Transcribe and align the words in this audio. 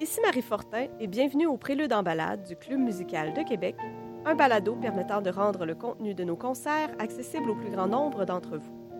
Ici 0.00 0.18
Marie 0.22 0.40
Fortin 0.40 0.86
et 0.98 1.06
bienvenue 1.06 1.46
au 1.46 1.58
Prélude 1.58 1.92
en 1.92 2.02
balade 2.02 2.44
du 2.44 2.56
Club 2.56 2.80
musical 2.80 3.34
de 3.34 3.42
Québec, 3.42 3.76
un 4.24 4.34
balado 4.34 4.74
permettant 4.76 5.20
de 5.20 5.28
rendre 5.28 5.66
le 5.66 5.74
contenu 5.74 6.14
de 6.14 6.24
nos 6.24 6.36
concerts 6.36 6.90
accessible 6.98 7.50
au 7.50 7.54
plus 7.54 7.70
grand 7.70 7.86
nombre 7.86 8.24
d'entre 8.24 8.56
vous. 8.56 8.90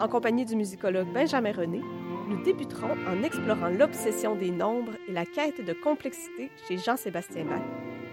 En 0.00 0.08
compagnie 0.08 0.46
du 0.46 0.56
musicologue 0.56 1.12
Benjamin 1.12 1.52
René, 1.52 1.82
nous 2.28 2.42
débuterons 2.42 2.96
en 3.06 3.22
explorant 3.22 3.68
l'obsession 3.68 4.34
des 4.34 4.50
nombres 4.50 4.94
et 5.08 5.12
la 5.12 5.26
quête 5.26 5.62
de 5.62 5.74
complexité 5.74 6.50
chez 6.66 6.78
Jean-Sébastien 6.78 7.44
Bach. 7.44 7.60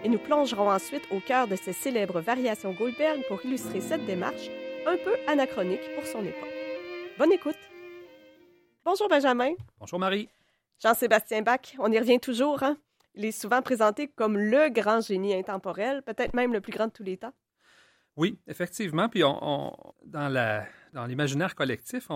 Et 0.03 0.09
nous 0.09 0.19
plongerons 0.19 0.69
ensuite 0.69 1.07
au 1.11 1.21
cœur 1.21 1.47
de 1.47 1.55
ses 1.55 1.71
célèbres 1.71 2.19
variations 2.19 2.73
Goldberg 2.73 3.21
pour 3.29 3.45
illustrer 3.45 3.79
cette 3.79 4.05
démarche 4.05 4.51
un 4.85 4.97
peu 4.97 5.15
anachronique 5.27 5.95
pour 5.95 6.05
son 6.05 6.25
époque. 6.25 6.53
Bonne 7.17 7.31
écoute! 7.31 7.55
Bonjour 8.83 9.07
Benjamin. 9.07 9.53
Bonjour 9.79 9.97
Marie. 9.97 10.27
Jean-Sébastien 10.79 11.41
Bach, 11.41 11.75
on 11.79 11.91
y 11.91 11.99
revient 11.99 12.19
toujours. 12.19 12.63
Hein? 12.63 12.77
Il 13.15 13.25
est 13.25 13.31
souvent 13.31 13.61
présenté 13.61 14.07
comme 14.07 14.37
le 14.37 14.69
grand 14.69 15.01
génie 15.01 15.33
intemporel, 15.33 16.03
peut-être 16.03 16.33
même 16.33 16.53
le 16.53 16.61
plus 16.61 16.71
grand 16.71 16.87
de 16.87 16.91
tous 16.91 17.03
les 17.03 17.17
temps. 17.17 17.33
Oui, 18.15 18.39
effectivement. 18.47 19.09
Puis 19.09 19.23
on, 19.23 19.75
dans, 20.05 20.65
l'imaginaire 21.07 21.55
collectif, 21.55 22.09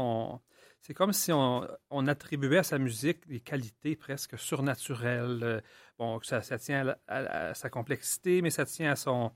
c'est 0.81 0.93
comme 0.93 1.13
si 1.13 1.31
on, 1.31 1.67
attribuait 2.07 2.59
à 2.59 2.63
sa 2.63 2.77
musique 2.79 3.27
des 3.27 3.39
qualités 3.39 3.95
presque 3.95 4.37
surnaturelles. 4.37 5.63
Bon, 5.97 6.19
ça, 6.21 6.41
ça 6.41 6.57
tient 6.57 6.95
à, 7.07 7.53
sa 7.53 7.69
complexité, 7.69 8.41
mais 8.41 8.49
ça 8.49 8.65
tient 8.65 8.91
à 8.91 8.95
son, 8.95 9.31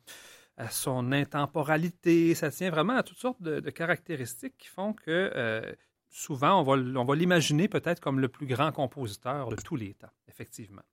à 0.58 0.70
son 0.70 1.12
intemporalité, 1.12 2.34
ça 2.34 2.50
tient 2.50 2.70
vraiment 2.70 2.98
à 2.98 3.04
toutes 3.04 3.18
sortes 3.20 3.42
de, 3.42 3.70
caractéristiques 3.70 4.58
qui 4.58 4.68
font 4.68 4.94
que 4.94 5.32
euh, 5.36 5.74
souvent, 6.10 6.62
on 6.62 7.04
va, 7.04 7.16
l'imaginer 7.16 7.68
peut-être 7.68 8.00
comme 8.00 8.20
le 8.20 8.28
plus 8.28 8.48
grand 8.48 8.72
compositeur 8.72 9.50
de 9.50 9.56
tous 9.56 9.76
les 9.76 9.94
temps, 9.94 10.12
effectivement. 10.28 10.84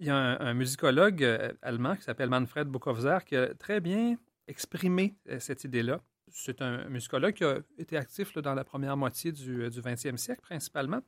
Il 0.00 0.06
y 0.06 0.10
a 0.10 0.16
un, 0.16 0.54
musicologue 0.54 1.22
euh, 1.22 1.52
allemand 1.62 1.96
qui 1.96 2.02
s'appelle 2.02 2.28
Manfred 2.28 2.66
Buchholzer 2.66 3.24
qui 3.24 3.36
a 3.36 3.54
très 3.54 3.80
bien 3.80 4.16
exprimé 4.48 5.16
cette 5.38 5.64
idée-là 5.64 6.00
c'est 6.32 6.62
un 6.62 6.88
musicologue 6.88 7.34
qui 7.34 7.44
a 7.44 7.58
été 7.78 7.96
actif 7.96 8.36
dans 8.38 8.54
la 8.54 8.64
première 8.64 8.96
moitié 8.96 9.32
du, 9.32 9.68
XXe 9.68 10.16
siècle 10.16 10.40
principalement. 10.40 11.00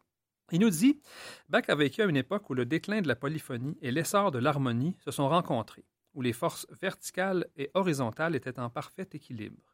Il 0.53 0.61
nous 0.61 0.71
dit 0.71 1.01
Bach 1.48 1.65
a 1.69 1.75
vécu 1.75 2.03
à 2.03 2.05
une 2.05 2.17
époque 2.17 2.48
où 2.51 2.55
le 2.55 2.67
déclin 2.67 3.01
de 3.01 3.09
la 3.09 3.17
polyphonie 3.17 3.77
et 3.81 3.91
l'essor 3.91 4.31
de 4.31 4.39
l'harmonie 4.39 4.97
se 5.05 5.11
sont 5.11 5.29
rencontrés, 5.29 5.85
où 6.13 6.21
les 6.21 6.35
forces 6.35 6.67
verticales 6.83 7.47
et 7.57 7.71
horizontales 7.75 8.37
étaient 8.37 8.59
en 8.61 8.69
parfait 8.69 9.09
équilibre. 9.13 9.73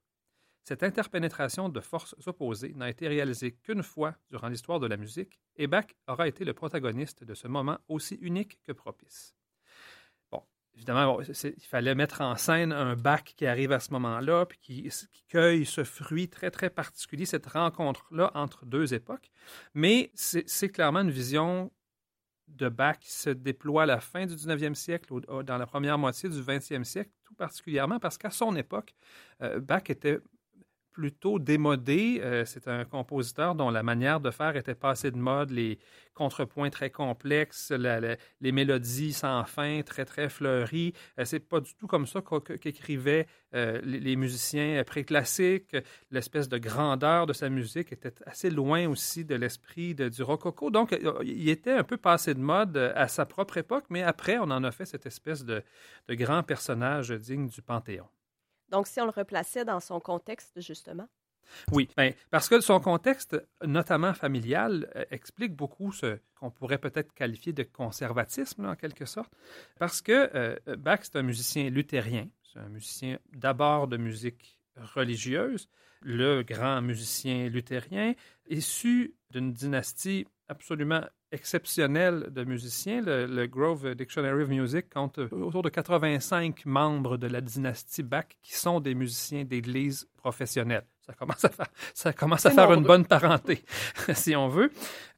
Cette 0.64 0.82
interpénétration 0.82 1.68
de 1.68 1.80
forces 1.80 2.14
opposées 2.26 2.74
n'a 2.74 2.90
été 2.90 3.08
réalisée 3.08 3.52
qu'une 3.52 3.82
fois 3.82 4.14
durant 4.30 4.48
l'histoire 4.48 4.80
de 4.80 4.86
la 4.86 4.96
musique, 4.96 5.40
et 5.56 5.66
Bach 5.66 5.86
aura 6.06 6.28
été 6.28 6.44
le 6.44 6.54
protagoniste 6.54 7.24
de 7.24 7.34
ce 7.34 7.48
moment 7.48 7.78
aussi 7.88 8.16
unique 8.16 8.60
que 8.62 8.72
propice 8.72 9.34
évidemment, 10.80 11.20
il 11.20 11.66
fallait 11.66 11.94
mettre 11.94 12.22
en 12.22 12.36
scène 12.36 12.72
un 12.72 12.96
bac 12.96 13.34
qui 13.36 13.46
arrive 13.46 13.72
à 13.72 13.80
ce 13.80 13.92
moment-là, 13.92 14.46
puis 14.46 14.58
qui, 14.58 14.90
cueille 15.28 15.66
ce 15.66 15.84
fruit 15.84 16.28
très, 16.28 16.50
très 16.50 16.70
particulier, 16.70 17.26
cette 17.26 17.46
rencontre-là 17.46 18.30
entre 18.34 18.64
deux 18.64 18.94
époques. 18.94 19.30
Mais 19.74 20.10
c'est 20.14 20.68
clairement 20.70 21.00
une 21.00 21.10
vision 21.10 21.70
de 22.48 22.68
Bach 22.68 22.98
qui 22.98 23.12
se 23.12 23.30
déploie 23.30 23.84
à 23.84 23.86
la 23.86 24.00
fin 24.00 24.26
du 24.26 24.34
19e 24.34 24.74
siècle, 24.74 25.12
dans 25.44 25.58
la 25.58 25.66
première 25.66 25.98
moitié 25.98 26.28
du 26.28 26.40
20e 26.40 26.84
siècle, 26.84 27.10
tout 27.24 27.34
particulièrement 27.34 28.00
parce 28.00 28.18
qu'à 28.18 28.30
son 28.30 28.56
époque, 28.56 28.94
euh, 29.42 29.60
Bach 29.60 29.88
était 29.88 30.18
plutôt 30.92 31.38
démodé. 31.38 32.20
Euh, 32.22 32.44
c'est 32.44 32.68
un 32.68 32.84
compositeur 32.84 33.54
dont 33.54 33.70
la 33.70 33.82
manière 33.82 34.20
de 34.20 34.30
faire 34.30 34.56
était 34.56 34.74
passée 34.74 35.10
de 35.10 35.16
mode, 35.16 35.50
les 35.50 35.78
contrepoints 36.14 36.70
très 36.70 36.90
complexes, 36.90 37.72
les 37.72 38.52
mélodies 38.52 39.12
sans 39.12 39.44
fin, 39.44 39.82
très 39.82 40.04
très 40.04 40.28
fleuries. 40.28 40.92
Euh, 41.18 41.24
c'est 41.24 41.40
pas 41.40 41.60
du 41.60 41.74
tout 41.74 41.86
comme 41.86 42.06
ça 42.06 42.20
qu'écrivaient 42.60 43.26
euh, 43.54 43.80
les, 43.82 44.16
musiciens 44.16 44.82
préclassiques. 44.84 45.76
L'espèce 46.10 46.48
de 46.48 46.58
grandeur 46.58 47.26
de 47.26 47.32
sa 47.32 47.48
musique 47.48 47.92
était 47.92 48.14
assez 48.26 48.50
loin 48.50 48.88
aussi 48.88 49.24
de 49.24 49.34
l'esprit 49.34 49.94
du 49.94 50.22
rococo. 50.22 50.70
Donc, 50.70 50.96
il 51.22 51.48
était 51.48 51.72
un 51.72 51.84
peu 51.84 51.96
passé 51.96 52.34
de 52.34 52.40
mode 52.40 52.76
à 52.76 53.08
sa 53.08 53.26
propre 53.26 53.56
époque, 53.56 53.84
mais 53.88 54.02
après, 54.02 54.38
on 54.38 54.50
en 54.50 54.64
a 54.64 54.70
fait 54.70 54.84
cette 54.84 55.06
espèce 55.06 55.44
de 55.44 55.62
grand 56.10 56.42
personnage 56.42 57.10
digne 57.10 57.48
du 57.48 57.62
Panthéon. 57.62 58.06
Donc, 58.70 58.86
si 58.86 59.00
on 59.00 59.04
le 59.04 59.10
replaçait 59.10 59.64
dans 59.64 59.80
son 59.80 60.00
contexte, 60.00 60.60
justement? 60.60 61.08
Oui, 61.72 61.88
ben, 61.96 62.12
parce 62.30 62.48
que 62.48 62.60
son 62.60 62.80
contexte, 62.80 63.36
notamment 63.64 64.14
familial, 64.14 64.90
euh, 64.96 65.04
explique 65.10 65.54
beaucoup 65.54 65.92
ce 65.92 66.18
qu'on 66.36 66.50
pourrait 66.50 66.78
peut-être 66.78 67.12
qualifier 67.12 67.52
de 67.52 67.62
conservatisme, 67.62 68.66
en 68.66 68.76
quelque 68.76 69.04
sorte, 69.04 69.32
parce 69.78 70.00
que 70.00 70.30
euh, 70.34 70.56
Bach, 70.76 71.00
c'est 71.02 71.16
un 71.16 71.22
musicien 71.22 71.68
luthérien, 71.70 72.28
c'est 72.52 72.60
un 72.60 72.68
musicien 72.68 73.18
d'abord 73.32 73.88
de 73.88 73.96
musique 73.96 74.60
religieuse, 74.76 75.68
le 76.02 76.42
grand 76.42 76.80
musicien 76.80 77.48
luthérien, 77.48 78.14
issu 78.48 79.14
d'une 79.30 79.52
dynastie 79.52 80.26
absolument 80.50 81.02
exceptionnel 81.32 82.26
de 82.30 82.44
musiciens. 82.44 83.00
Le, 83.00 83.46
Grove 83.46 83.94
Dictionary 83.94 84.42
of 84.42 84.48
Music 84.48 84.90
compte 84.92 85.18
autour 85.18 85.62
de 85.62 85.68
85 85.68 86.66
membres 86.66 87.16
de 87.16 87.28
la 87.28 87.40
dynastie 87.40 88.02
Bach 88.02 88.26
qui 88.42 88.56
sont 88.56 88.80
des 88.80 88.94
musiciens 88.94 89.44
d'église 89.44 90.08
professionnels. 90.16 90.86
Ça 91.06 91.14
commence 91.14 91.44
à 91.44 91.48
faire, 91.48 91.68
ça 91.94 92.12
commence 92.12 92.46
à 92.46 92.50
faire 92.50 92.72
une 92.72 92.82
bonne 92.82 93.06
parenté, 93.06 93.64
si 94.14 94.34
on 94.36 94.48
veut. 94.48 94.70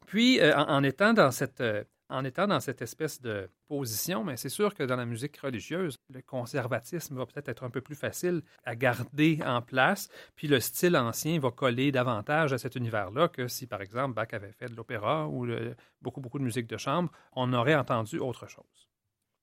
Puis, 0.07 0.41
euh, 0.41 0.55
en, 0.55 0.83
étant 0.85 1.15
dans 1.15 1.31
cette 1.31 1.63
euh, 1.63 1.85
en 2.13 2.25
étant 2.25 2.47
dans 2.47 2.61
cette 2.61 2.83
espèce 2.83 3.21
de 3.21 3.49
position, 3.67 4.23
mais 4.23 4.37
c'est 4.37 4.49
sûr 4.49 4.75
que 4.75 4.83
dans 4.83 4.97
la 4.97 5.07
musique 5.07 5.37
religieuse, 5.39 5.97
le 6.11 6.21
conservatisme 6.23 7.17
va 7.17 7.27
peut-être 7.27 7.49
être 7.49 7.65
un 7.65 7.71
peu 7.71 7.81
plus 7.81 7.95
facile 7.95 8.43
à 8.65 8.77
garder 8.77 9.41
en 9.45 9.63
place, 9.63 10.09
puis 10.37 10.47
le 10.47 10.61
style 10.61 10.97
ancien 10.97 11.41
va 11.41 11.51
coller 11.51 11.91
davantage 11.91 12.53
à 12.53 12.59
cet 12.59 12.77
univers-là 12.77 13.29
que 13.29 13.49
si, 13.49 13.67
par 13.67 13.81
exemple, 13.81 14.15
Bach 14.15 14.29
avait 14.33 14.53
fait 14.53 14.69
de 14.69 14.77
l'opéra 14.77 15.27
ou 15.27 15.47
beaucoup, 16.01 16.21
beaucoup 16.21 16.39
de 16.39 16.45
musique 16.45 16.67
de 16.67 16.77
chambre, 16.77 17.11
on 17.33 17.53
aurait 17.53 17.75
entendu 17.75 18.19
autre 18.19 18.47
chose. 18.47 18.89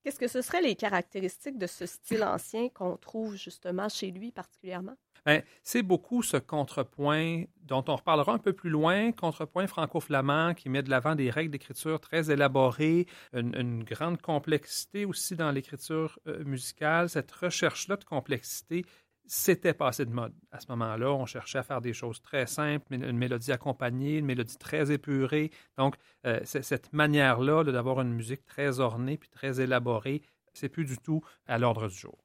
Qu'est-ce 0.04 0.20
que 0.20 0.28
ce 0.28 0.42
seraient 0.42 0.62
les 0.62 0.76
caractéristiques 0.76 1.58
de 1.58 1.68
ce 1.68 1.86
style 1.86 2.24
ancien 2.24 2.70
qu'on 2.70 2.96
trouve 2.96 3.36
justement 3.36 3.90
chez 3.90 4.12
lui 4.12 4.32
particulièrement? 4.32 4.96
Ben, 5.30 5.44
c'est 5.62 5.84
beaucoup 5.84 6.24
ce 6.24 6.38
contrepoint 6.38 7.44
dont 7.62 7.86
on 7.88 7.98
reparlera 7.98 8.34
un 8.34 8.40
peu 8.40 8.52
plus 8.52 8.72
loin, 8.72 9.12
contrepoint 9.12 9.68
franco-flamand 9.68 10.56
qui 10.56 10.70
met 10.70 10.82
de 10.82 10.90
l'avant 10.90 11.14
des 11.14 11.30
règles 11.30 11.52
d'écriture 11.52 12.00
très 12.00 12.32
élaborées, 12.32 13.06
une, 13.34 13.84
grande 13.84 14.20
complexité 14.20 15.06
aussi 15.06 15.36
dans 15.36 15.52
l'écriture 15.52 16.18
euh, 16.26 16.44
musicale. 16.46 17.10
Cette 17.10 17.32
recherche-là 17.32 17.98
de 17.98 18.06
complexité 18.06 18.86
c'était 19.28 19.76
passé 19.76 20.08
de 20.08 20.12
mode. 20.12 20.34
À 20.52 20.60
ce 20.60 20.66
moment-là, 20.70 21.12
on 21.12 21.28
cherchait 21.28 21.60
à 21.60 21.64
faire 21.64 21.82
des 21.82 21.94
choses 21.94 22.20
très 22.24 22.48
simples, 22.48 22.92
une 22.96 23.16
mélodie 23.16 23.52
accompagnée, 23.52 24.18
une 24.18 24.26
mélodie 24.26 24.58
très 24.58 24.92
épurée. 24.92 25.52
Donc, 25.78 25.98
euh, 26.26 26.40
cette 26.44 26.92
manière-là 26.92 27.64
d'avoir 27.64 28.02
une 28.02 28.14
musique 28.16 28.48
très 28.48 28.80
ornée 28.80 29.20
puis 29.20 29.30
très 29.30 29.62
élaborée, 29.62 30.24
c'est 30.54 30.70
plus 30.70 30.86
du 30.86 30.98
tout 30.98 31.22
à 31.46 31.60
l'ordre 31.60 31.88
du 31.88 31.96
jour. 31.96 32.18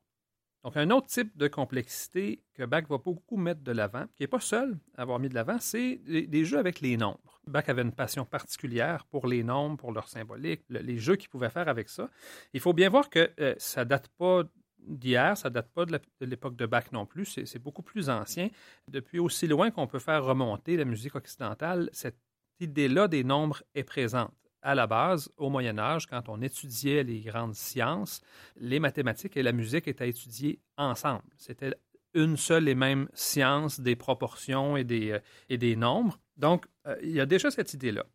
Donc, 0.65 0.79
un 0.79 0.91
autre 0.91 1.09
type 1.09 1.37
de 1.37 1.47
complexité 1.47 2.43
que 2.55 2.65
Bach 2.65 2.85
va 2.89 2.97
beaucoup 2.97 3.37
mettre 3.37 3.61
de 3.61 3.71
l'avant, 3.71 4.07
qui 4.17 4.23
n'est 4.23 4.29
pas 4.29 4.41
seul 4.41 4.79
à 4.97 5.03
avoir 5.03 5.19
mis 5.19 5.29
de 5.29 5.35
l'avant, 5.35 5.59
c'est 5.61 5.97
des 6.07 6.45
jeux 6.47 6.59
avec 6.59 6.81
les 6.81 6.97
nombres. 6.97 7.43
Bach 7.47 7.69
avait 7.69 7.83
une 7.83 7.93
passion 7.93 8.25
particulière 8.25 9.05
pour 9.05 9.27
les 9.27 9.43
nombres, 9.43 9.77
pour 9.77 9.93
leur 9.93 10.09
symbolique, 10.09 10.63
les 10.71 10.99
jeux 10.99 11.17
qu'il 11.17 11.29
pouvait 11.29 11.51
faire 11.51 11.69
avec 11.69 11.91
ça. 11.91 12.09
Il 12.55 12.61
faut 12.61 12.73
bien 12.73 12.89
voir 12.89 13.11
que 13.11 13.31
euh, 13.41 13.55
ça 13.59 13.85
date 13.85 14.09
pas 14.17 14.45
d'hier, 14.79 15.37
ça 15.37 15.51
date 15.51 15.69
pas 15.69 15.85
de 15.85 16.01
l'époque 16.21 16.57
de, 16.57 16.65
Bach 16.65 16.93
non 16.93 17.05
plus, 17.05 17.27
c'est 17.45 17.59
beaucoup 17.59 17.83
plus 17.83 18.09
ancien. 18.09 18.49
Depuis 18.91 19.19
aussi 19.19 19.47
loin 19.47 19.71
qu'on 19.71 19.87
peut 19.87 19.99
faire 19.99 20.25
remonter 20.25 20.79
la 20.79 20.87
musique 20.87 21.15
occidentale, 21.15 21.91
cette 21.93 22.19
idée-là 22.61 23.07
des 23.07 23.23
nombres 23.23 23.63
est 23.75 23.85
présente. 23.85 24.33
À 24.67 24.75
la 24.75 24.87
base, 24.87 25.31
au 25.37 25.51
Moyen 25.51 25.79
Âge, 25.79 26.07
quand 26.07 26.31
on 26.31 26.41
étudiait 26.41 27.05
les 27.05 27.21
grandes 27.21 27.55
sciences, 27.55 28.23
les 28.57 28.81
mathématiques 28.81 29.37
et 29.37 29.43
la 29.43 29.53
musique 29.53 29.87
étaient 29.87 30.09
étudiées 30.09 30.59
ensemble. 30.79 31.23
C'était 31.37 31.75
une 32.15 32.39
seule 32.39 32.67
et 32.69 32.75
même 32.75 33.09
science 33.13 33.79
des 33.79 33.95
proportions 33.95 34.79
et 34.79 34.85
des, 34.85 35.11
euh, 35.11 35.19
et 35.51 35.59
des 35.59 35.77
nombres. 35.77 36.19
Donc, 36.39 36.65
euh, 36.87 36.97
il 37.03 37.11
y 37.11 37.21
a 37.21 37.27
déjà 37.27 37.51
cette 37.51 37.75
idée-là. 37.75 38.07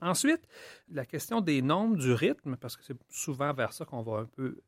Ensuite, 0.00 0.40
la 0.88 1.04
question 1.04 1.42
des 1.42 1.60
nombres, 1.60 1.96
du 1.96 2.12
rythme, 2.12 2.56
parce 2.56 2.76
que 2.76 2.84
c'est 2.84 2.96
souvent 3.10 3.52
vers 3.52 3.74
ça 3.74 3.84
qu'on 3.84 4.02
va 4.02 4.20
un 4.20 4.24
peu 4.24 4.62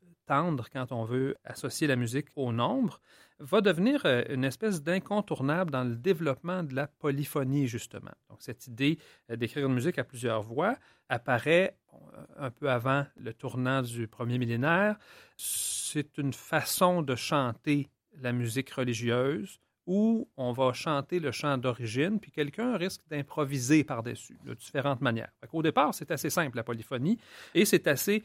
quand 0.73 0.93
on 0.93 1.05
veut 1.05 1.37
associer 1.44 1.87
la 1.87 1.97
musique 1.97 2.29
au 2.37 2.53
nombre, 2.53 3.00
va 3.41 3.61
devenir 3.61 4.03
euh, 4.05 4.23
une 4.29 4.44
espèce 4.44 4.82
d'incontournable 4.82 5.71
dans 5.71 5.85
le 5.85 5.97
développement 5.97 6.62
de 6.62 6.75
la 6.75 6.87
polyphonie, 6.87 7.67
justement. 7.67 8.12
Donc, 8.29 8.38
cette 8.41 8.67
idée 8.67 8.99
euh, 9.31 9.37
d'écrire 9.37 9.67
une 9.67 9.75
musique 9.75 9.99
à 9.99 10.05
plusieurs 10.05 10.43
voix 10.43 10.77
apparaît 11.09 11.77
euh, 11.93 11.97
un 12.38 12.50
peu 12.50 12.71
avant 12.71 13.06
le 13.17 13.32
tournant 13.32 13.82
du 13.82 14.06
premier 14.06 14.38
millénaire. 14.38 14.97
C'est 15.37 16.19
une 16.19 16.35
façon 16.35 17.03
de 17.03 17.17
chanter 17.17 17.88
la 18.21 18.32
musique 18.32 18.71
religieuse 18.71 19.59
où 19.87 20.29
on 20.37 20.53
va 20.53 20.73
chanter 20.73 21.19
le 21.19 21.32
chant 21.32 21.56
d'origine, 21.56 22.21
puis 22.21 22.31
quelqu'un 22.31 22.77
risque 22.77 23.00
d'improviser 23.09 23.82
par-dessus, 23.82 24.38
de 24.44 24.55
différentes 24.55 25.00
manières. 25.00 25.32
Au 25.53 25.62
départ, 25.62 25.94
c'est 25.94 26.11
assez 26.11 26.31
simple, 26.31 26.56
la 26.56 26.62
polyphonie, 26.62 27.19
et 27.55 27.65
c'est 27.65 27.88
assez, 27.88 28.23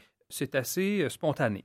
assez 0.52 1.08
spontané. 1.08 1.64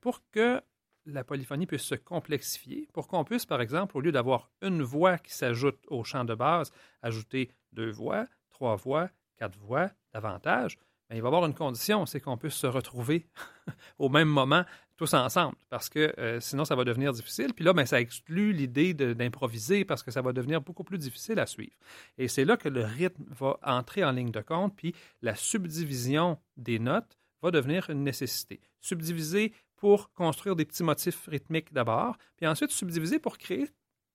Pour 0.00 0.22
que 0.30 0.62
la 1.06 1.24
polyphonie 1.24 1.66
puisse 1.66 1.82
se 1.82 1.94
complexifier, 1.94 2.88
pour 2.92 3.08
qu'on 3.08 3.24
puisse, 3.24 3.46
par 3.46 3.60
exemple, 3.60 3.96
au 3.96 4.00
lieu 4.00 4.12
d'avoir 4.12 4.50
une 4.62 4.82
voix 4.82 5.18
qui 5.18 5.32
s'ajoute 5.32 5.78
au 5.88 6.04
chant 6.04 6.24
de 6.24 6.34
base, 6.34 6.72
ajouter 7.02 7.50
deux 7.72 7.90
voix, 7.90 8.26
trois 8.50 8.76
voix, 8.76 9.08
quatre 9.36 9.58
voix, 9.58 9.90
davantage, 10.12 10.78
ben, 11.08 11.16
il 11.16 11.22
va 11.22 11.28
y 11.28 11.30
avoir 11.30 11.46
une 11.46 11.54
condition, 11.54 12.04
c'est 12.04 12.20
qu'on 12.20 12.36
puisse 12.36 12.54
se 12.54 12.66
retrouver 12.66 13.26
au 13.98 14.08
même 14.08 14.28
moment 14.28 14.64
tous 14.96 15.14
ensemble, 15.14 15.54
parce 15.70 15.88
que 15.88 16.12
euh, 16.18 16.40
sinon 16.40 16.64
ça 16.64 16.74
va 16.74 16.84
devenir 16.84 17.12
difficile. 17.12 17.54
Puis 17.54 17.64
là, 17.64 17.72
ben, 17.72 17.86
ça 17.86 18.00
exclut 18.00 18.52
l'idée 18.52 18.94
d'improviser 18.94 19.84
parce 19.84 20.02
que 20.02 20.10
ça 20.10 20.22
va 20.22 20.32
devenir 20.32 20.60
beaucoup 20.60 20.84
plus 20.84 20.98
difficile 20.98 21.38
à 21.38 21.46
suivre. 21.46 21.76
Et 22.18 22.26
c'est 22.26 22.44
là 22.44 22.56
que 22.56 22.68
le 22.68 22.84
rythme 22.84 23.24
va 23.28 23.58
entrer 23.62 24.04
en 24.04 24.10
ligne 24.10 24.32
de 24.32 24.40
compte, 24.40 24.76
puis 24.76 24.94
la 25.22 25.36
subdivision 25.36 26.38
des 26.56 26.80
notes 26.80 27.16
va 27.42 27.52
devenir 27.52 27.88
une 27.90 28.02
nécessité. 28.02 28.60
Subdiviser 28.80 29.52
pour 29.78 30.12
construire 30.12 30.56
des 30.56 30.64
petits 30.64 30.82
motifs 30.82 31.26
rythmiques 31.26 31.72
d'abord, 31.72 32.16
puis 32.36 32.46
ensuite 32.46 32.70
subdiviser 32.70 33.18
pour 33.18 33.38
créer 33.38 33.68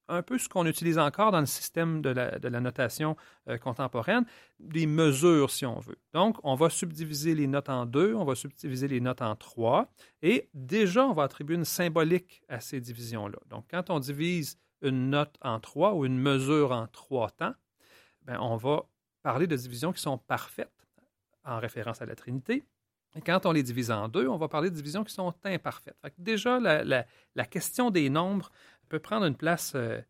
un 0.09 0.21
peu 0.21 0.37
ce 0.37 0.49
qu'on 0.49 0.65
utilise 0.65 0.99
encore 0.99 1.31
dans 1.31 1.39
le 1.39 1.45
système 1.45 2.01
de 2.01 2.09
la, 2.09 2.59
notation 2.59 3.15
euh, 3.47 3.57
contemporaine, 3.57 4.25
des 4.59 4.85
mesures, 4.85 5.49
si 5.49 5.65
on 5.65 5.79
veut. 5.79 5.97
Donc, 6.13 6.37
on 6.43 6.55
va 6.55 6.69
subdiviser 6.69 7.35
les 7.35 7.47
notes 7.47 7.69
en 7.69 7.85
deux, 7.85 8.13
on 8.13 8.25
va 8.25 8.35
subdiviser 8.35 8.87
les 8.87 8.99
notes 8.99 9.21
en 9.21 9.35
trois, 9.35 9.89
et 10.21 10.49
déjà, 10.53 11.05
on 11.05 11.13
va 11.13 11.23
attribuer 11.23 11.55
une 11.55 11.65
symbolique 11.65 12.43
à 12.49 12.59
ces 12.59 12.81
divisions-là. 12.81 13.39
Donc, 13.49 13.65
quand 13.71 13.89
on 13.89 13.99
divise 13.99 14.57
une 14.81 15.09
note 15.09 15.37
en 15.41 15.59
trois 15.59 15.93
ou 15.93 16.05
une 16.05 16.19
mesure 16.19 16.71
en 16.71 16.87
trois 16.87 17.29
temps, 17.31 17.53
ben, 18.23 18.37
on 18.39 18.57
va 18.57 18.83
parler 19.21 19.47
de 19.47 19.55
divisions 19.55 19.93
qui 19.93 20.01
sont 20.01 20.17
parfaites, 20.17 20.69
en 21.45 21.59
référence 21.59 22.01
à 22.01 22.05
la 22.05 22.15
Trinité. 22.15 22.63
Quand 23.25 23.45
on 23.45 23.51
les 23.51 23.63
divise 23.63 23.91
en 23.91 24.07
deux, 24.07 24.27
on 24.27 24.37
va 24.37 24.47
parler 24.47 24.69
de 24.69 24.75
divisions 24.75 25.03
qui 25.03 25.13
sont 25.13 25.33
imparfaites. 25.43 25.95
déjà, 26.17 26.59
la 26.59 27.45
question 27.45 27.91
des 27.91 28.09
nombres 28.09 28.51
peut 28.89 28.99
prendre 28.99 29.25
une 29.25 29.35
place 29.35 29.73
euh, 29.75 30.01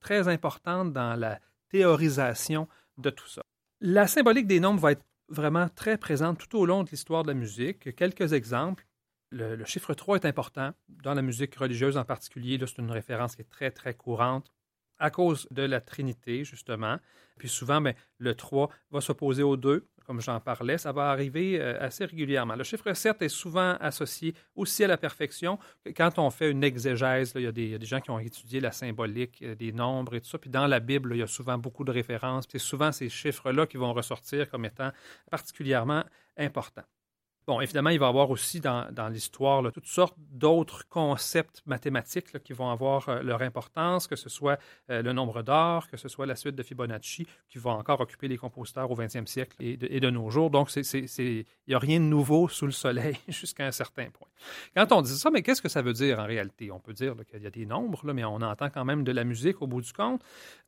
très 0.00 0.28
importante 0.28 0.92
dans 0.92 1.18
la 1.18 1.40
théorisation 1.68 2.68
de 2.98 3.10
tout 3.10 3.28
ça. 3.28 3.42
La 3.80 4.06
symbolique 4.06 4.46
des 4.46 4.60
nombres 4.60 4.80
va 4.80 4.92
être 4.92 5.04
vraiment 5.28 5.68
très 5.68 5.96
présente 5.96 6.38
tout 6.38 6.58
au 6.58 6.66
long 6.66 6.82
de 6.82 6.90
l'histoire 6.90 7.22
de 7.22 7.28
la 7.28 7.34
musique. 7.34 7.94
Quelques 7.96 8.32
exemples. 8.32 8.86
Le, 9.32 9.64
chiffre 9.64 9.94
3 9.94 10.16
est 10.16 10.26
important 10.26 10.72
dans 10.88 11.14
la 11.14 11.22
musique 11.22 11.54
religieuse 11.54 11.96
en 11.96 12.04
particulier. 12.04 12.58
C'est 12.66 12.78
une 12.78 12.90
référence 12.90 13.36
qui 13.36 13.42
est 13.42 13.50
très, 13.50 13.70
très 13.70 13.94
courante 13.94 14.50
à 14.98 15.10
cause 15.10 15.46
de 15.52 15.62
la 15.62 15.80
Trinité, 15.80 16.44
justement. 16.44 16.98
Puis 17.38 17.48
souvent, 17.48 17.80
ben, 17.80 17.94
le 18.18 18.34
3 18.34 18.68
va 18.90 19.00
s'opposer 19.00 19.44
au 19.44 19.56
2 19.56 19.86
comme 20.10 20.20
j'en 20.20 20.40
parlais, 20.40 20.76
ça 20.76 20.90
va 20.90 21.10
arriver 21.10 21.60
euh, 21.60 21.80
assez 21.80 22.04
régulièrement. 22.04 22.56
Le 22.56 22.64
chiffre 22.64 22.92
7 22.92 23.22
est 23.22 23.28
souvent 23.28 23.76
associé 23.78 24.34
aussi 24.56 24.82
à 24.82 24.88
la 24.88 24.96
perfection. 24.96 25.56
Quand 25.96 26.18
on 26.18 26.30
fait 26.30 26.50
une 26.50 26.64
exégèse, 26.64 27.32
il, 27.36 27.42
y 27.42 27.46
a 27.46 27.52
des, 27.52 27.78
gens 27.86 28.00
qui 28.00 28.10
ont 28.10 28.18
étudié 28.18 28.58
la 28.58 28.72
symbolique 28.72 29.40
euh, 29.42 29.54
des 29.54 29.70
nombres 29.70 30.16
et 30.16 30.20
tout 30.20 30.26
ça. 30.26 30.38
Puis 30.38 30.50
dans 30.50 30.66
la 30.66 30.80
Bible, 30.80 31.12
il 31.14 31.20
y 31.20 31.22
a 31.22 31.28
souvent 31.28 31.58
beaucoup 31.58 31.84
de 31.84 31.92
références. 31.92 32.46
C'est 32.50 32.58
souvent 32.58 32.90
ces 32.90 33.08
chiffres-là 33.08 33.68
qui 33.68 33.76
vont 33.76 33.92
ressortir 33.92 34.50
comme 34.50 34.64
étant 34.64 34.90
particulièrement 35.30 36.02
importants. 36.36 36.82
Bon, 37.46 37.60
évidemment, 37.60 37.90
il 37.90 37.98
va 37.98 38.06
y 38.06 38.08
avoir 38.08 38.30
aussi 38.30 38.60
dans, 38.60 38.86
l'histoire 39.10 39.62
toutes 39.72 39.86
sortes 39.86 40.14
d'autres 40.18 40.86
concepts 40.88 41.62
mathématiques 41.66 42.38
qui 42.42 42.52
vont 42.52 42.70
avoir 42.70 43.08
euh, 43.08 43.22
leur 43.22 43.42
importance, 43.42 44.06
que 44.06 44.14
ce 44.14 44.28
soit 44.28 44.58
euh, 44.90 45.02
le 45.02 45.12
nombre 45.12 45.42
d'or, 45.42 45.88
que 45.88 45.96
ce 45.96 46.08
soit 46.08 46.26
la 46.26 46.36
suite 46.36 46.54
de 46.54 46.62
Fibonacci, 46.62 47.26
qui 47.48 47.58
va 47.58 47.70
encore 47.70 48.00
occuper 48.00 48.28
les 48.28 48.36
compositeurs 48.36 48.90
au 48.90 48.94
20e 48.94 49.26
siècle 49.26 49.56
et 49.60 49.76
de, 49.76 50.10
nos 50.10 50.30
jours. 50.30 50.50
Donc, 50.50 50.70
il 50.76 51.44
n'y 51.66 51.74
a 51.74 51.78
rien 51.78 51.98
de 51.98 52.04
nouveau 52.04 52.48
sous 52.48 52.66
le 52.66 52.72
soleil 52.72 53.16
jusqu'à 53.28 53.66
un 53.66 53.72
certain 53.72 54.10
point. 54.10 54.28
Quand 54.76 54.92
on 54.92 55.02
dit 55.02 55.16
ça, 55.16 55.30
mais 55.30 55.42
qu'est-ce 55.42 55.62
que 55.62 55.68
ça 55.68 55.82
veut 55.82 55.92
dire 55.92 56.20
en 56.20 56.26
réalité? 56.26 56.70
On 56.70 56.78
peut 56.78 56.92
dire 56.92 57.14
qu'il 57.30 57.42
y 57.42 57.46
a 57.46 57.50
des 57.50 57.66
nombres, 57.66 58.12
mais 58.12 58.24
on 58.24 58.36
entend 58.42 58.70
quand 58.70 58.84
même 58.84 59.02
de 59.02 59.12
la 59.12 59.24
musique 59.24 59.62
au 59.62 59.66
bout 59.66 59.80
du 59.80 59.92
compte. 59.92 60.22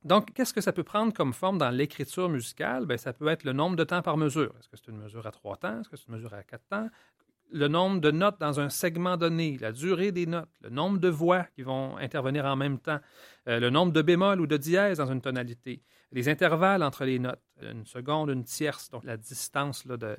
Donc, 0.05 0.33
qu'est-ce 0.33 0.55
que 0.55 0.61
ça 0.61 0.73
peut 0.73 0.83
prendre 0.83 1.13
comme 1.13 1.33
forme 1.33 1.59
dans 1.59 1.71
l'écriture 1.71 2.29
musicale? 2.29 2.87
Bien, 2.87 2.97
ça 2.97 3.13
peut 3.13 3.29
être 3.29 3.45
le 3.45 3.53
nombre 3.53 3.77
de 3.77 3.85
temps 3.85 4.03
par 4.03 4.17
mesure. 4.17 4.53
Est-ce 4.59 4.69
que 4.69 4.77
c'est 4.77 4.91
une 4.91 4.99
mesure 4.99 5.27
à 5.27 5.31
trois 5.31 5.57
temps? 5.57 5.81
Est-ce 5.81 5.89
que 5.89 5.97
c'est 5.97 6.09
une 6.09 6.15
mesure 6.15 6.35
à 6.35 6.43
quatre 6.43 6.62
temps? 6.69 6.89
Le 7.51 7.69
nombre 7.69 8.01
de 8.01 8.11
notes 8.11 8.41
dans 8.41 8.61
un 8.61 8.71
segment 8.71 9.19
donné, 9.19 9.59
la 9.59 9.73
durée 9.73 10.11
des 10.11 10.27
notes, 10.27 10.49
le 10.63 10.71
nombre 10.71 10.99
de 10.99 11.09
voix 11.09 11.45
qui 11.55 11.63
vont 11.63 11.99
intervenir 11.99 12.47
en 12.47 12.57
même 12.57 12.79
temps, 12.79 13.01
euh, 13.47 13.61
le 13.61 13.69
nombre 13.69 13.93
de 13.93 14.01
bémols 14.01 14.41
ou 14.41 14.47
de 14.47 14.57
dièses 14.57 14.99
dans 14.99 15.13
une 15.13 15.21
tonalité, 15.21 15.83
les 16.13 16.29
intervalles 16.29 16.83
entre 16.83 17.05
les 17.05 17.19
notes, 17.19 17.43
une 17.61 17.85
seconde, 17.85 18.31
une 18.31 18.45
tierce, 18.45 18.89
donc 18.91 19.05
la 19.05 19.17
distance 19.19 19.87
de, 19.87 20.17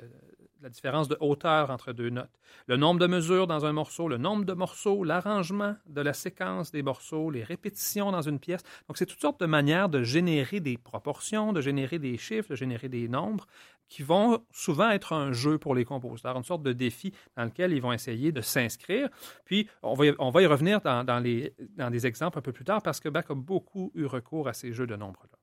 la 0.63 0.69
différence 0.69 1.10
de 1.10 1.18
hauteur 1.19 1.69
entre 1.69 1.92
deux 1.92 2.10
notes, 2.10 2.31
le 2.68 2.77
nombre 2.77 3.00
de 3.00 3.07
mesures 3.07 3.48
dans 3.48 3.65
un 3.65 3.74
morceau, 3.74 4.07
le 4.07 4.18
nombre 4.18 4.45
de 4.45 4.54
morceaux, 4.54 5.04
l'arrangement 5.04 5.75
de 5.88 6.00
la 6.00 6.13
séquence 6.13 6.71
des 6.71 6.81
morceaux, 6.81 7.30
les 7.30 7.44
répétitions 7.44 8.12
dans 8.12 8.21
une 8.21 8.39
pièce. 8.39 8.63
Donc, 8.88 8.98
c'est 8.98 9.06
toutes 9.06 9.19
sortes 9.19 9.42
de 9.42 9.45
manières 9.45 9.89
de 9.89 10.04
générer 10.04 10.62
des 10.62 10.77
proportions, 10.77 11.51
de 11.51 11.60
générer 11.60 12.00
des 12.00 12.18
chiffres, 12.18 12.50
de 12.50 12.56
générer 12.56 12.88
des 12.88 13.10
nombres 13.10 13.45
qui 13.89 14.04
vont 14.04 14.42
souvent 14.51 14.89
être 14.89 15.12
un 15.12 15.33
jeu 15.33 15.57
pour 15.57 15.75
les 15.75 15.83
compositeurs, 15.83 16.38
une 16.38 16.44
sorte 16.44 16.63
de 16.63 16.71
défi 16.71 17.13
dans 17.36 17.44
lequel 17.44 17.74
ils 17.74 17.81
vont 17.81 17.92
essayer 17.92 18.31
de 18.31 18.42
s'inscrire. 18.42 19.09
Puis, 19.44 19.68
on 19.83 19.94
va, 19.95 20.06
y, 20.06 20.16
on 20.18 20.30
va 20.30 20.42
y 20.42 20.45
revenir 20.45 20.80
dans, 20.80 21.21
les, 21.21 21.54
dans 21.75 21.92
des 21.92 22.07
exemples 22.07 22.39
un 22.39 22.42
peu 22.42 22.54
plus 22.54 22.66
tard 22.66 22.81
parce 22.81 23.01
que 23.01 23.09
Bach 23.09 23.25
a 23.30 23.36
beaucoup 23.36 23.92
eu 23.95 24.06
recours 24.06 24.48
à 24.48 24.54
ces 24.54 24.71
jeux 24.71 24.88
de 24.88 24.95
nombres-là. 24.95 25.43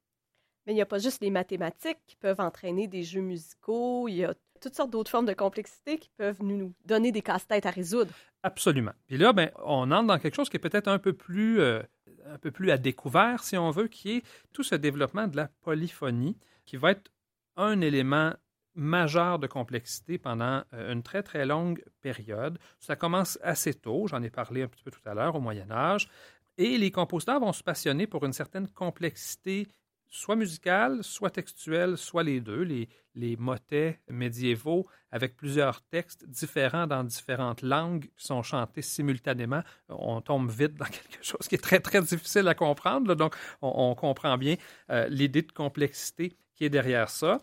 Mais 0.67 0.73
il 0.73 0.77
n'y 0.77 0.83
a 0.83 0.87
pas 0.87 0.99
juste 0.99 1.23
les 1.23 1.31
mathématiques 1.31 1.99
qui 2.07 2.17
peuvent 2.17 2.41
entraîner 2.41 2.87
des 2.87 3.03
jeux 3.03 3.21
musicaux, 3.21 4.09
il 4.09 4.17
y 4.17 4.25
a 4.25 4.35
toutes 4.61 4.75
sortes 4.75 4.91
d'autres 4.91 5.11
formes 5.11 5.27
de 5.27 5.33
complexité 5.33 5.99
qui 5.99 6.11
peuvent 6.17 6.43
nous 6.43 6.75
donner 6.85 7.13
des 7.13 7.23
casse-têtes 7.23 7.65
à 7.65 7.71
résoudre. 7.71 8.13
Absolument. 8.43 8.93
Puis 9.07 9.17
là, 9.17 9.33
ben, 9.33 9.51
on 9.65 9.91
entre 9.91 10.07
dans 10.07 10.19
quelque 10.19 10.35
chose 10.35 10.51
qui 10.51 10.59
est 10.59 10.61
peut-être 10.61 10.89
un 10.89 10.99
peu 10.99 11.15
plus 11.15 11.61
euh, 11.61 11.83
un 12.27 12.39
peu 12.39 12.51
plus 12.51 12.71
à 12.71 12.79
découvert, 12.79 13.43
si 13.43 13.57
on 13.57 13.71
veut, 13.71 13.89
qui 13.89 14.19
est 14.19 14.23
tout 14.53 14.63
ce 14.63 14.75
développement 14.75 15.27
de 15.27 15.37
la 15.37 15.49
polyphonie, 15.63 16.37
qui 16.65 16.77
va 16.77 16.93
être 16.93 17.11
un 17.57 17.81
élément 17.81 18.33
majeur 18.75 19.39
de 19.39 19.47
complexité 19.47 20.19
pendant 20.19 20.63
euh, 20.73 20.93
une 20.93 21.03
très 21.03 21.23
très 21.23 21.45
longue 21.45 21.83
période. 22.01 22.59
Ça 22.79 22.97
commence 22.97 23.39
assez 23.43 23.75
tôt, 23.75 24.07
j'en 24.07 24.23
ai 24.23 24.31
parlé 24.31 24.63
un 24.63 24.69
petit 24.69 24.85
peu 24.85 24.91
tout 24.91 25.07
à 25.07 25.15
l'heure, 25.15 25.35
au 25.35 25.41
Moyen 25.41 25.71
Âge, 25.71 26.09
et 26.57 26.79
les 26.79 26.91
compositeurs 26.91 27.41
vont 27.41 27.53
se 27.53 27.63
passionner 27.63 28.07
pour 28.07 28.25
une 28.25 28.33
certaine 28.33 28.69
complexité 28.69 29.67
soit 30.11 30.37
musicale, 30.37 31.03
soit 31.03 31.31
textuelle, 31.31 31.97
soit 31.97 32.25
les 32.25 32.41
deux, 32.41 32.63
les, 32.63 32.89
les 33.15 33.37
motets 33.37 34.01
médiévaux 34.09 34.87
avec 35.11 35.37
plusieurs 35.37 35.83
textes 35.83 36.29
différents 36.29 36.87
dans 36.87 37.05
différentes 37.05 37.63
langues 37.63 38.09
qui 38.17 38.27
sont 38.27 38.43
chantés 38.43 38.83
simultanément. 38.83 39.63
On 39.89 40.21
tombe 40.21 40.51
vite 40.51 40.75
dans 40.75 40.85
quelque 40.87 41.23
chose 41.23 41.49
qui 41.49 41.55
est 41.55 41.63
très, 41.63 41.81
très 41.81 42.03
difficile 42.03 42.47
à 42.49 42.55
comprendre. 42.55 43.15
donc, 43.15 43.35
on, 43.63 43.95
comprend 43.95 44.37
bien 44.39 44.57
euh, 44.91 45.09
l'idée 45.09 45.43
de 45.43 45.53
complexité 45.53 46.37
qui 46.55 46.65
est 46.65 46.71
derrière 46.71 47.09
ça. 47.09 47.41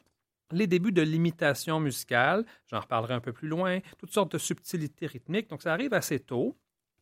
Les 0.51 0.67
débuts 0.67 0.93
de 0.93 1.01
l'imitation 1.01 1.79
musicale, 1.79 2.45
j'en 2.67 2.79
reparlerai 2.79 3.15
un 3.15 3.19
peu 3.19 3.33
plus 3.33 3.49
loin, 3.49 3.79
toutes 3.97 4.13
sortes 4.13 4.31
de 4.31 4.37
subtilités 4.37 5.07
rythmiques. 5.07 5.49
Donc, 5.49 5.61
ça 5.61 5.73
arrive 5.73 5.93
assez 5.93 6.19
tôt. 6.19 6.57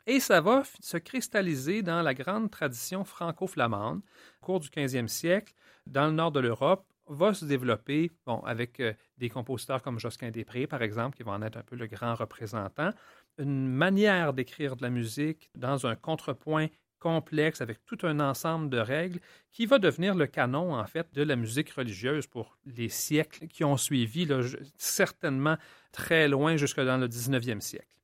Et 0.08 0.20
ça 0.20 0.40
va 0.40 0.62
se 0.80 0.98
cristalliser 0.98 1.82
dans 1.82 2.00
la 2.00 2.14
grande 2.14 2.50
tradition 2.50 3.04
franco-flamande 3.04 4.02
au 4.40 4.44
cours 4.44 4.60
du 4.60 4.68
15e 4.68 5.08
siècle, 5.08 5.52
dans 5.86 6.06
le 6.06 6.12
nord 6.12 6.30
de 6.30 6.38
l'Europe, 6.38 6.86
va 7.08 7.34
se 7.34 7.44
développer, 7.44 8.12
bon, 8.24 8.38
avec 8.40 8.80
euh, 8.80 8.92
des 9.18 9.28
compositeurs 9.28 9.82
comme 9.82 9.98
Josquin 9.98 10.30
Després, 10.30 10.66
par 10.66 10.82
exemple, 10.82 11.16
qui 11.16 11.22
vont 11.22 11.32
en 11.32 11.42
être 11.42 11.56
un 11.56 11.62
peu 11.62 11.76
le 11.76 11.86
grand 11.86 12.14
représentant, 12.14 12.90
une 13.38 13.68
manière 13.68 14.32
d'écrire 14.32 14.76
de 14.76 14.82
la 14.82 14.90
musique 14.90 15.50
dans 15.56 15.86
un 15.86 15.94
contrepoint 15.94 16.68
complexe 16.98 17.60
avec 17.60 17.84
tout 17.84 17.98
un 18.02 18.20
ensemble 18.20 18.70
de 18.70 18.78
règles 18.78 19.20
qui 19.52 19.66
va 19.66 19.78
devenir 19.78 20.14
le 20.14 20.26
canon, 20.26 20.74
en 20.74 20.86
fait, 20.86 21.12
de 21.14 21.22
la 21.22 21.36
musique 21.36 21.70
religieuse 21.70 22.26
pour 22.26 22.58
les 22.64 22.88
siècles 22.88 23.46
qui 23.48 23.64
ont 23.64 23.76
suivi, 23.76 24.26
certainement 24.76 25.56
très 25.92 26.28
loin 26.28 26.56
jusque 26.56 26.80
dans 26.80 26.96
le 26.96 27.08
19e 27.08 27.60
siècle. 27.60 27.96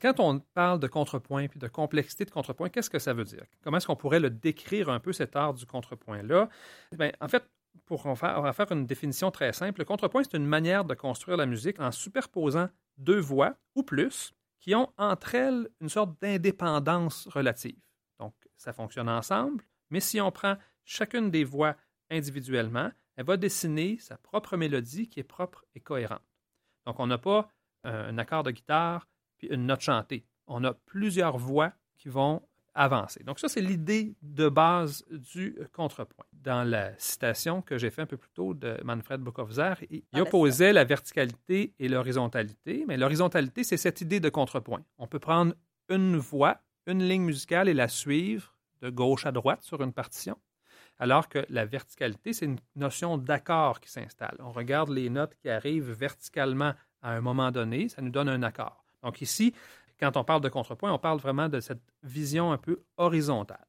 Quand 0.00 0.20
on 0.20 0.40
parle 0.54 0.80
de 0.80 0.86
contrepoint 0.86 1.48
puis 1.48 1.58
de 1.58 1.68
complexité 1.68 2.24
de 2.24 2.30
contrepoint, 2.30 2.68
qu'est-ce 2.68 2.90
que 2.90 2.98
ça 2.98 3.12
veut 3.12 3.24
dire? 3.24 3.44
Comment 3.62 3.78
est-ce 3.78 3.86
qu'on 3.86 3.96
pourrait 3.96 4.20
le 4.20 4.30
décrire 4.30 4.88
un 4.88 5.00
peu, 5.00 5.12
cet 5.12 5.36
art 5.36 5.54
du 5.54 5.66
contrepoint-là? 5.66 6.48
Bien, 6.92 7.12
en 7.20 7.28
fait, 7.28 7.48
pour 7.84 8.06
en 8.06 8.14
faire, 8.14 8.36
on 8.38 8.42
va 8.42 8.52
faire 8.52 8.70
une 8.72 8.86
définition 8.86 9.30
très 9.30 9.52
simple. 9.52 9.80
Le 9.80 9.84
contrepoint, 9.84 10.22
c'est 10.22 10.36
une 10.36 10.46
manière 10.46 10.84
de 10.84 10.94
construire 10.94 11.36
la 11.36 11.46
musique 11.46 11.80
en 11.80 11.90
superposant 11.90 12.68
deux 12.96 13.20
voix 13.20 13.54
ou 13.74 13.82
plus 13.82 14.32
qui 14.60 14.74
ont 14.74 14.92
entre 14.96 15.34
elles 15.34 15.68
une 15.80 15.88
sorte 15.88 16.20
d'indépendance 16.20 17.28
relative. 17.28 17.80
Donc, 18.18 18.34
ça 18.56 18.72
fonctionne 18.72 19.08
ensemble, 19.08 19.64
mais 19.90 20.00
si 20.00 20.20
on 20.20 20.32
prend 20.32 20.56
chacune 20.84 21.30
des 21.30 21.44
voix 21.44 21.76
individuellement, 22.10 22.90
elle 23.16 23.26
va 23.26 23.36
dessiner 23.36 23.98
sa 23.98 24.16
propre 24.16 24.56
mélodie 24.56 25.08
qui 25.08 25.20
est 25.20 25.24
propre 25.24 25.64
et 25.74 25.80
cohérente. 25.80 26.22
Donc, 26.86 26.98
on 26.98 27.06
n'a 27.06 27.18
pas 27.18 27.48
un 27.84 28.18
accord 28.18 28.42
de 28.42 28.50
guitare 28.50 29.06
puis 29.38 29.48
une 29.48 29.66
note 29.66 29.80
chantée. 29.80 30.24
On 30.46 30.64
a 30.64 30.72
plusieurs 30.72 31.38
voix 31.38 31.72
qui 31.96 32.08
vont 32.08 32.42
avancer. 32.76 33.24
Donc 33.24 33.40
ça, 33.40 33.48
c'est 33.48 33.62
l'idée 33.62 34.14
de 34.22 34.48
base 34.48 35.04
du 35.10 35.58
contrepoint. 35.72 36.26
Dans 36.32 36.62
la 36.62 36.96
citation 36.98 37.62
que 37.62 37.78
j'ai 37.78 37.90
faite 37.90 38.00
un 38.00 38.06
peu 38.06 38.18
plus 38.18 38.30
tôt 38.30 38.54
de 38.54 38.78
Manfred 38.84 39.20
Buchholzer, 39.20 39.78
il 39.90 40.02
opposait 40.20 40.72
la 40.72 40.84
verticalité 40.84 41.74
et 41.78 41.88
l'horizontalité, 41.88 42.84
mais 42.86 42.96
l'horizontalité, 42.96 43.64
c'est 43.64 43.78
cette 43.78 44.02
idée 44.02 44.20
de 44.20 44.28
contrepoint. 44.28 44.84
On 44.98 45.06
peut 45.06 45.18
prendre 45.18 45.54
une 45.88 46.18
voix, 46.18 46.60
une 46.86 47.02
ligne 47.02 47.22
musicale 47.22 47.68
et 47.68 47.74
la 47.74 47.88
suivre 47.88 48.54
de 48.82 48.90
gauche 48.90 49.26
à 49.26 49.32
droite 49.32 49.62
sur 49.62 49.82
une 49.82 49.92
partition, 49.92 50.36
alors 50.98 51.28
que 51.28 51.44
la 51.48 51.64
verticalité, 51.64 52.32
c'est 52.32 52.44
une 52.44 52.60
notion 52.76 53.16
d'accord 53.16 53.80
qui 53.80 53.90
s'installe. 53.90 54.36
On 54.40 54.52
regarde 54.52 54.90
les 54.90 55.08
notes 55.08 55.34
qui 55.36 55.48
arrivent 55.48 55.90
verticalement 55.90 56.74
à 57.02 57.12
un 57.12 57.20
moment 57.20 57.50
donné, 57.50 57.88
ça 57.88 58.02
nous 58.02 58.10
donne 58.10 58.28
un 58.28 58.42
accord. 58.42 58.85
Donc 59.02 59.20
ici, 59.20 59.54
quand 59.98 60.16
on 60.16 60.24
parle 60.24 60.40
de 60.40 60.48
contrepoint, 60.48 60.92
on 60.92 60.98
parle 60.98 61.18
vraiment 61.18 61.48
de 61.48 61.60
cette 61.60 61.82
vision 62.02 62.52
un 62.52 62.58
peu 62.58 62.82
horizontale. 62.96 63.66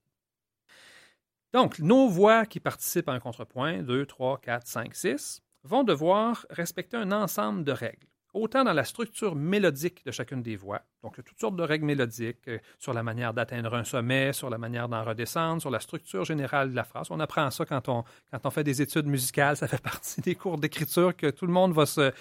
Donc, 1.54 1.80
nos 1.80 2.10
voix 2.10 2.46
qui 2.46 2.60
participent 2.60 3.08
à 3.08 3.14
un 3.14 3.20
contrepoint, 3.20 3.82
2, 3.82 4.06
3, 4.06 4.40
4, 4.42 4.68
5, 4.68 4.96
6, 4.96 5.42
vont 5.64 5.84
devoir 5.84 6.46
respecter 6.50 6.98
un 6.98 7.12
ensemble 7.12 7.64
de 7.64 7.72
règles, 7.72 8.06
autant 8.34 8.64
dans 8.66 8.74
la 8.74 8.84
structure 8.84 9.34
mélodique 9.34 10.06
de 10.06 10.12
chacune 10.12 10.42
des 10.42 10.58
voix, 10.58 10.82
donc 11.04 11.16
toutes 11.24 11.40
sortes 11.40 11.56
de 11.56 11.64
règles 11.64 11.86
mélodiques 11.86 12.48
euh, 12.48 12.60
sur 12.78 12.94
la 12.94 13.02
manière 13.02 13.34
d'atteindre 13.34 13.74
un 13.74 13.84
sommet, 13.84 14.34
sur 14.34 14.50
la 14.50 14.58
manière 14.58 14.90
d'en 14.90 15.04
redescendre, 15.04 15.62
sur 15.62 15.72
la 15.72 15.80
structure 15.80 16.26
générale 16.26 16.72
de 16.72 16.76
la 16.76 16.84
phrase. 16.84 17.08
On 17.12 17.20
apprend 17.20 17.50
ça 17.50 17.66
quand 17.66 17.88
on, 17.90 18.04
quand 18.32 18.46
on 18.46 18.50
fait 18.50 18.64
des 18.64 18.82
études 18.82 19.08
musicales, 19.08 19.58
ça 19.58 19.68
fait 19.68 19.82
partie 19.82 20.22
des 20.22 20.36
cours 20.36 20.58
d'écriture 20.58 21.16
que 21.16 21.28
tout 21.28 21.48
le 21.48 21.54
monde 21.54 21.74
va 21.74 21.86
se, 21.86 22.12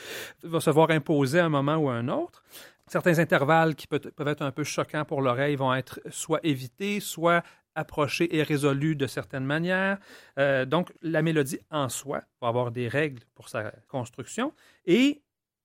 va 0.44 0.60
se 0.60 0.70
voir 0.70 0.90
imposer 0.90 1.40
à 1.40 1.46
un 1.46 1.50
moment 1.50 1.76
ou 1.76 1.88
à 1.88 1.94
un 1.94 2.08
autre. 2.08 2.42
Certains 2.88 3.18
intervalles 3.18 3.74
qui 3.74 3.86
peuvent 3.88 4.28
être 4.28 4.42
un 4.42 4.52
peu 4.52 4.62
choquants 4.62 5.04
pour 5.04 5.20
l'oreille 5.20 5.56
vont 5.56 5.74
être 5.74 6.00
soit 6.08 6.40
évités, 6.44 7.00
soit 7.00 7.42
approchés 7.74 8.34
et 8.36 8.42
résolus 8.42 8.96
de 8.96 9.06
certaines 9.06 9.44
manières. 9.44 9.98
Euh, 10.38 10.64
donc, 10.64 10.92
la 11.02 11.22
mélodie 11.22 11.60
en 11.70 11.88
soi 11.88 12.22
va 12.40 12.48
avoir 12.48 12.70
des 12.70 12.88
règles 12.88 13.22
pour 13.34 13.48
sa 13.48 13.72
construction 13.88 14.52
et 14.86 15.22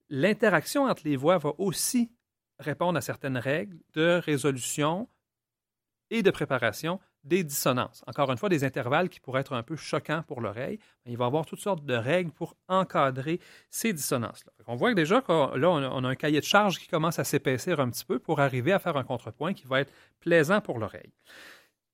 l'interaction 0.10 0.84
entre 0.86 1.04
les 1.06 1.16
voix 1.16 1.38
va 1.38 1.54
aussi 1.58 2.12
répondre 2.60 2.98
à 2.98 3.02
certaines 3.02 3.38
règles 3.38 3.78
de 3.94 4.20
résolution 4.24 5.08
et 6.10 6.22
de 6.22 6.32
préparation 6.32 7.00
des 7.24 7.44
dissonances. 7.44 8.04
Encore 8.08 8.32
une 8.32 8.38
fois, 8.38 8.50
des 8.50 8.64
intervalles 8.64 9.10
qui 9.10 9.20
pourraient 9.20 9.42
être 9.42 9.54
un 9.54 9.64
peu 9.64 9.76
choquants 9.76 10.24
pour 10.28 10.42
l'oreille. 10.42 10.80
Il 11.06 11.18
va 11.18 11.26
y 11.26 11.28
avoir 11.28 11.46
toutes 11.46 11.60
sortes 11.60 11.86
de 11.86 11.94
règles 11.94 12.32
pour 12.32 12.56
encadrer 12.68 13.40
ces 13.70 13.94
dissonances-là. 13.94 14.52
On 14.68 14.76
voit 14.76 14.94
déjà 14.94 15.22
que 15.22 15.58
là, 15.58 15.70
on 15.70 16.04
a 16.04 16.08
un 16.08 16.16
cahier 16.16 16.40
de 16.40 16.46
charge 16.46 16.80
qui 16.80 16.88
commence 16.88 17.20
à 17.20 17.24
s'épaissir 17.24 17.80
un 17.80 17.90
petit 17.90 18.06
peu 18.06 18.20
pour 18.20 18.40
arriver 18.40 18.72
à 18.72 18.80
faire 18.80 18.98
un 18.98 19.04
contrepoint 19.04 19.54
qui 19.54 19.68
va 19.68 19.82
être 19.82 19.94
plaisant 20.20 20.62
pour 20.62 20.80
l'oreille. 20.80 21.14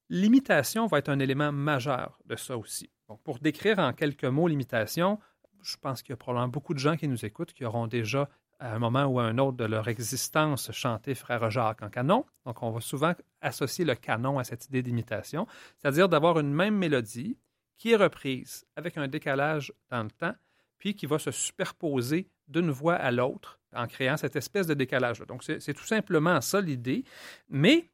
L'imitation 0.10 0.88
va 0.88 1.00
être 1.00 1.10
un 1.10 1.20
élément 1.20 1.52
majeur 1.52 2.18
de 2.26 2.36
ça 2.36 2.58
aussi. 2.58 2.90
pour 3.24 3.40
décrire 3.40 3.80
en 3.80 3.94
quelques 3.94 4.26
mots 4.26 4.48
l'imitation, 4.48 5.20
je 5.62 5.76
pense 5.78 6.02
qu'il 6.02 6.12
y 6.12 6.14
a 6.14 6.18
probablement 6.18 6.48
beaucoup 6.48 6.74
de 6.74 6.80
gens 6.80 6.96
qui 6.96 7.08
nous 7.08 7.26
écoutent 7.26 7.54
qui 7.54 7.66
auront 7.66 7.88
déjà 7.88 8.30
à 8.60 8.74
un 8.74 8.80
moment 8.80 9.06
ou 9.06 9.20
à 9.20 9.24
un 9.24 9.38
autre 9.38 9.58
de 9.58 9.66
leur 9.66 9.88
existence 9.88 10.72
chanter 10.72 11.16
Frère 11.16 11.50
Jacques 11.50 11.84
en 11.84 11.90
canon. 11.90 12.26
Donc, 12.46 12.64
on 12.64 12.72
va 12.72 12.82
souvent 12.82 13.14
associer 13.42 13.86
le 13.86 13.96
canon 13.96 14.40
à 14.40 14.44
cette 14.44 14.66
idée 14.66 14.82
d'imitation, 14.82 15.48
c'est-à-dire 15.78 16.10
d'avoir 16.10 16.40
une 16.40 16.54
même 16.54 16.76
mélodie 16.76 17.38
qui 17.78 17.92
est 17.92 17.96
reprise 17.96 18.66
avec 18.76 18.98
un 18.98 19.08
décalage 19.08 19.72
dans 19.90 20.04
le 20.04 20.10
temps, 20.10 20.36
puis 20.80 20.96
qui 20.96 21.06
va 21.06 21.20
se 21.20 21.32
superposer 21.32 22.30
d'une 22.48 22.72
voix 22.72 22.96
à 22.96 23.12
l'autre 23.12 23.60
en 23.74 23.88
créant 23.88 24.18
cette 24.18 24.36
espèce 24.36 24.68
de 24.68 24.74
décalage-là. 24.74 25.26
Donc, 25.26 25.44
c'est 25.44 25.74
tout 25.74 25.86
simplement 25.86 26.42
ça 26.42 26.62
l'idée, 26.62 27.04
mais 27.50 27.92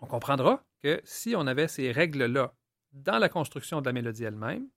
on 0.00 0.06
comprendra 0.06 0.62
que 0.82 1.00
si 1.04 1.34
on 1.34 1.46
avait 1.46 1.68
ces 1.68 1.90
règles-là 1.90 2.52
dans 2.92 3.18
la 3.18 3.28
construction 3.28 3.80
de 3.80 3.86
la 3.86 3.92
mélodie 3.92 4.24
elle-même, 4.24 4.68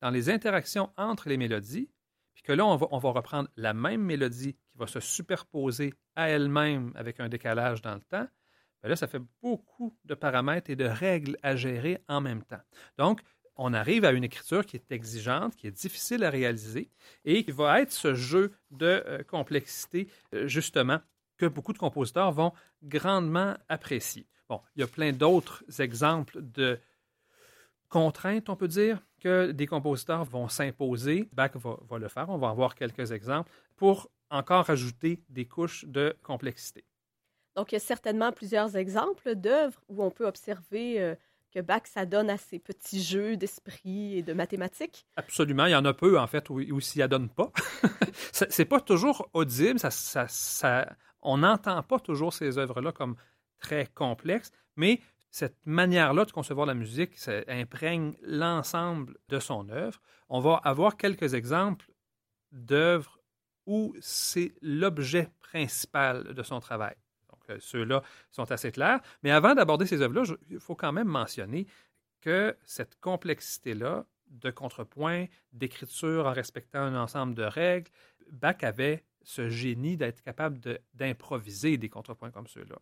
dans 0.00 0.10
les 0.10 0.28
interactions 0.28 0.90
entre 0.96 1.28
les 1.28 1.36
mélodies, 1.36 1.88
puis 2.34 2.42
que 2.42 2.52
là, 2.52 2.66
on 2.66 2.76
va, 2.76 3.10
reprendre 3.10 3.48
la 3.56 3.72
même 3.72 4.02
mélodie 4.02 4.56
qui 4.74 4.78
va 4.78 4.88
se 4.88 5.00
superposer 5.00 5.94
à 6.16 6.28
elle-même 6.28 6.92
avec 6.96 7.20
un 7.20 7.28
décalage 7.28 7.80
dans 7.80 7.94
le 7.94 8.00
temps, 8.00 8.26
bien 8.82 8.90
là, 8.90 8.96
ça 8.96 9.06
fait 9.06 9.22
beaucoup 9.40 9.96
de 10.04 10.14
paramètres 10.14 10.68
et 10.68 10.76
de 10.76 10.84
règles 10.84 11.38
à 11.42 11.54
gérer 11.54 12.02
en 12.08 12.20
même 12.20 12.42
temps. 12.42 12.60
Donc, 12.98 13.20
on 13.56 13.72
arrive 13.72 14.04
à 14.04 14.10
une 14.10 14.24
écriture 14.24 14.66
qui 14.66 14.76
est 14.76 14.90
exigeante, 14.90 15.54
qui 15.54 15.68
est 15.68 15.70
difficile 15.70 16.24
à 16.24 16.30
réaliser 16.30 16.90
et 17.24 17.44
qui 17.44 17.52
va 17.52 17.80
être 17.80 17.92
ce 17.92 18.14
jeu 18.14 18.52
de 18.72 19.02
euh, 19.06 19.22
complexité, 19.22 20.08
euh, 20.34 20.48
justement, 20.48 20.98
que 21.36 21.46
beaucoup 21.46 21.72
de 21.72 21.78
compositeurs 21.78 22.32
vont 22.32 22.52
grandement 22.82 23.54
apprécier. 23.68 24.26
Bon, 24.48 24.60
il 24.74 24.80
y 24.80 24.82
a 24.82 24.88
plein 24.88 25.12
d'autres 25.12 25.62
exemples 25.78 26.42
de 26.42 26.80
contraintes, 27.88 28.48
on 28.48 28.56
peut 28.56 28.68
dire, 28.68 29.00
que 29.20 29.52
des 29.52 29.66
compositeurs 29.66 30.24
vont 30.24 30.48
s'imposer. 30.48 31.28
Bach 31.32 31.52
va, 31.54 31.98
le 31.98 32.08
faire, 32.08 32.28
on 32.28 32.38
va 32.38 32.48
avoir 32.48 32.74
quelques 32.74 33.12
exemples, 33.12 33.50
pour 33.76 34.10
encore 34.34 34.68
ajouter 34.70 35.22
des 35.28 35.46
couches 35.46 35.84
de 35.86 36.16
complexité. 36.22 36.84
Donc, 37.56 37.72
il 37.72 37.76
y 37.76 37.76
a 37.76 37.80
certainement 37.80 38.32
plusieurs 38.32 38.76
exemples 38.76 39.34
d'œuvres 39.34 39.80
où 39.88 40.02
on 40.02 40.10
peut 40.10 40.26
observer 40.26 41.00
euh, 41.00 41.14
que 41.52 41.60
Bach 41.60 41.82
s'adonne 41.84 42.30
à 42.30 42.36
ces 42.36 42.58
petits 42.58 43.02
jeux 43.02 43.36
d'esprit 43.36 44.18
et 44.18 44.22
de 44.22 44.32
mathématiques. 44.32 45.06
Absolument. 45.16 45.66
Il 45.66 45.72
y 45.72 45.76
en 45.76 45.84
a 45.84 45.94
peu, 45.94 46.18
en 46.18 46.26
fait, 46.26 46.50
où, 46.50 46.58
où 46.58 46.80
s'y 46.80 47.00
adonne 47.00 47.28
pas. 47.28 47.52
c'est 48.32 48.64
pas 48.64 48.80
toujours 48.80 49.30
audible. 49.32 49.78
Ça, 49.78 49.90
ça, 49.90 50.26
ça 50.26 50.96
on 51.24 51.38
n'entend 51.38 51.82
pas 51.82 51.98
toujours 51.98 52.32
ces 52.32 52.58
œuvres-là 52.58 52.92
comme 52.92 53.16
très 53.58 53.86
complexes, 53.86 54.52
mais 54.76 55.00
cette 55.30 55.56
manière-là 55.66 56.26
de 56.26 56.30
concevoir 56.30 56.66
la 56.66 56.74
musique 56.74 57.18
ça 57.18 57.40
imprègne 57.48 58.14
l'ensemble 58.22 59.16
de 59.28 59.40
son 59.40 59.68
œuvre. 59.70 60.00
On 60.28 60.40
va 60.40 60.60
avoir 60.62 60.96
quelques 60.96 61.34
exemples 61.34 61.90
d'œuvres 62.52 63.18
où 63.66 63.94
c'est 64.00 64.52
l'objet 64.62 65.30
principal 65.40 66.34
de 66.34 66.42
son 66.42 66.60
travail. 66.60 66.94
Donc, 67.30 67.40
euh, 67.50 67.56
ceux-là 67.60 68.02
sont 68.30 68.50
assez 68.50 68.72
clairs. 68.72 69.00
Mais 69.22 69.30
avant 69.30 69.54
d'aborder 69.54 69.86
ces 69.86 70.00
œuvres-là, 70.02 70.24
il 70.50 70.60
faut 70.60 70.74
quand 70.74 70.92
même 70.92 71.08
mentionner 71.08 71.66
que 72.20 72.56
cette 72.64 72.98
complexité-là 73.00 74.06
de 74.30 74.50
contrepoint, 74.50 75.26
d'écriture 75.52 76.26
en 76.26 76.32
respectant 76.32 76.80
un 76.80 76.96
ensemble 76.96 77.34
de 77.34 77.44
règles, 77.44 77.90
Bach 78.30 78.62
avait 78.62 79.04
ce 79.22 79.48
génie 79.48 79.96
d'être 79.96 80.22
capable 80.22 80.58
d'improviser 80.94 81.76
des 81.78 81.88
contrepoints 81.88 82.30
comme 82.30 82.46
ceux-là. 82.46 82.76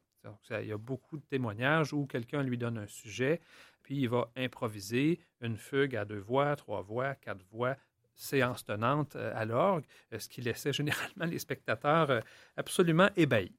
il 0.61 0.69
y 0.69 0.73
a 0.73 0.79
beaucoup 0.79 1.17
de 1.17 1.25
témoignages 1.25 1.93
où 1.93 2.07
quelqu'un 2.07 2.43
lui 2.43 2.59
donne 2.59 2.79
un 2.79 2.87
sujet, 2.87 3.41
puis 3.83 4.01
il 4.01 4.09
va 4.09 4.31
improviser 4.37 5.21
une 5.41 5.57
fugue 5.57 5.97
à 5.97 6.05
deux 6.05 6.19
voix, 6.19 6.55
trois 6.57 6.83
voix, 6.83 7.15
quatre 7.15 7.45
voix, 7.51 7.77
séance 8.14 8.64
tenante 8.64 9.16
euh, 9.16 9.33
à 9.35 9.45
l'orgue, 9.45 9.85
euh, 10.12 10.19
ce 10.19 10.28
qui 10.28 10.40
laissait 10.40 10.73
généralement 10.73 11.25
les 11.25 11.38
spectateurs 11.38 12.11
euh, 12.11 12.21
absolument 12.57 13.09
ébahis. 13.16 13.57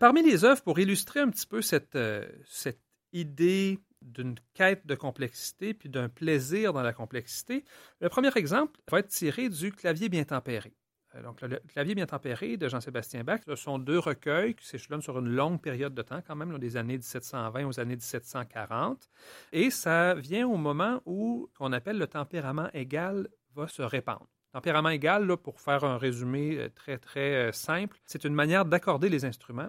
Parmi 0.00 0.22
les 0.22 0.44
œuvres, 0.44 0.60
pour 0.62 0.78
illustrer 0.80 1.20
un 1.20 1.30
petit 1.30 1.46
peu 1.46 1.62
cette, 1.62 1.96
cette 2.44 2.82
idée 3.12 3.78
d'une 4.02 4.34
quête 4.52 4.84
de 4.86 4.94
complexité 4.94 5.72
puis 5.72 5.88
d'un 5.88 6.10
plaisir 6.10 6.72
dans 6.74 6.82
la 6.82 6.92
complexité, 6.92 7.64
le 8.00 8.08
premier 8.10 8.30
exemple 8.36 8.78
va 8.90 8.98
être 8.98 9.08
tiré 9.08 9.48
du 9.48 9.72
clavier 9.72 10.10
bien 10.10 10.24
tempéré. 10.24 10.74
Euh, 11.18 11.22
donc, 11.22 11.40
le 11.40 11.60
clavier 11.68 11.94
bien 11.94 12.06
tempéré 12.06 12.56
de 12.56 12.68
Jean-Sébastien 12.68 13.24
Bach, 13.24 13.40
ce 13.46 13.56
sont 13.56 13.78
deux 13.78 13.98
recueils 13.98 14.54
qui 14.54 14.66
s'échelonnent 14.66 15.02
sur 15.02 15.18
une 15.18 15.28
longue 15.28 15.60
période 15.60 15.94
de 15.94 16.02
temps, 16.02 16.22
quand 16.26 16.36
même, 16.36 16.58
des 16.58 16.76
années 16.76 16.96
1720 16.96 17.66
aux 17.66 17.80
années 17.80 17.96
1740. 17.96 19.08
Et 19.52 19.70
ça 19.70 20.14
vient 20.14 20.46
au 20.46 20.56
moment 20.56 21.00
où 21.04 21.48
qu'on 21.56 21.72
appelle 21.72 21.98
le 21.98 22.06
tempérament 22.06 22.68
égal 22.72 23.28
va 23.54 23.68
se 23.68 23.82
répandre. 23.82 24.28
Tempérament 24.52 24.88
égal, 24.90 25.26
là, 25.26 25.36
pour 25.36 25.60
faire 25.60 25.84
un 25.84 25.98
résumé 25.98 26.56
euh, 26.56 26.68
très, 26.70 26.98
très 26.98 27.48
euh, 27.48 27.52
simple, 27.52 27.98
c'est 28.06 28.24
une 28.24 28.34
manière 28.34 28.64
d'accorder 28.64 29.08
les 29.08 29.24
instruments 29.24 29.68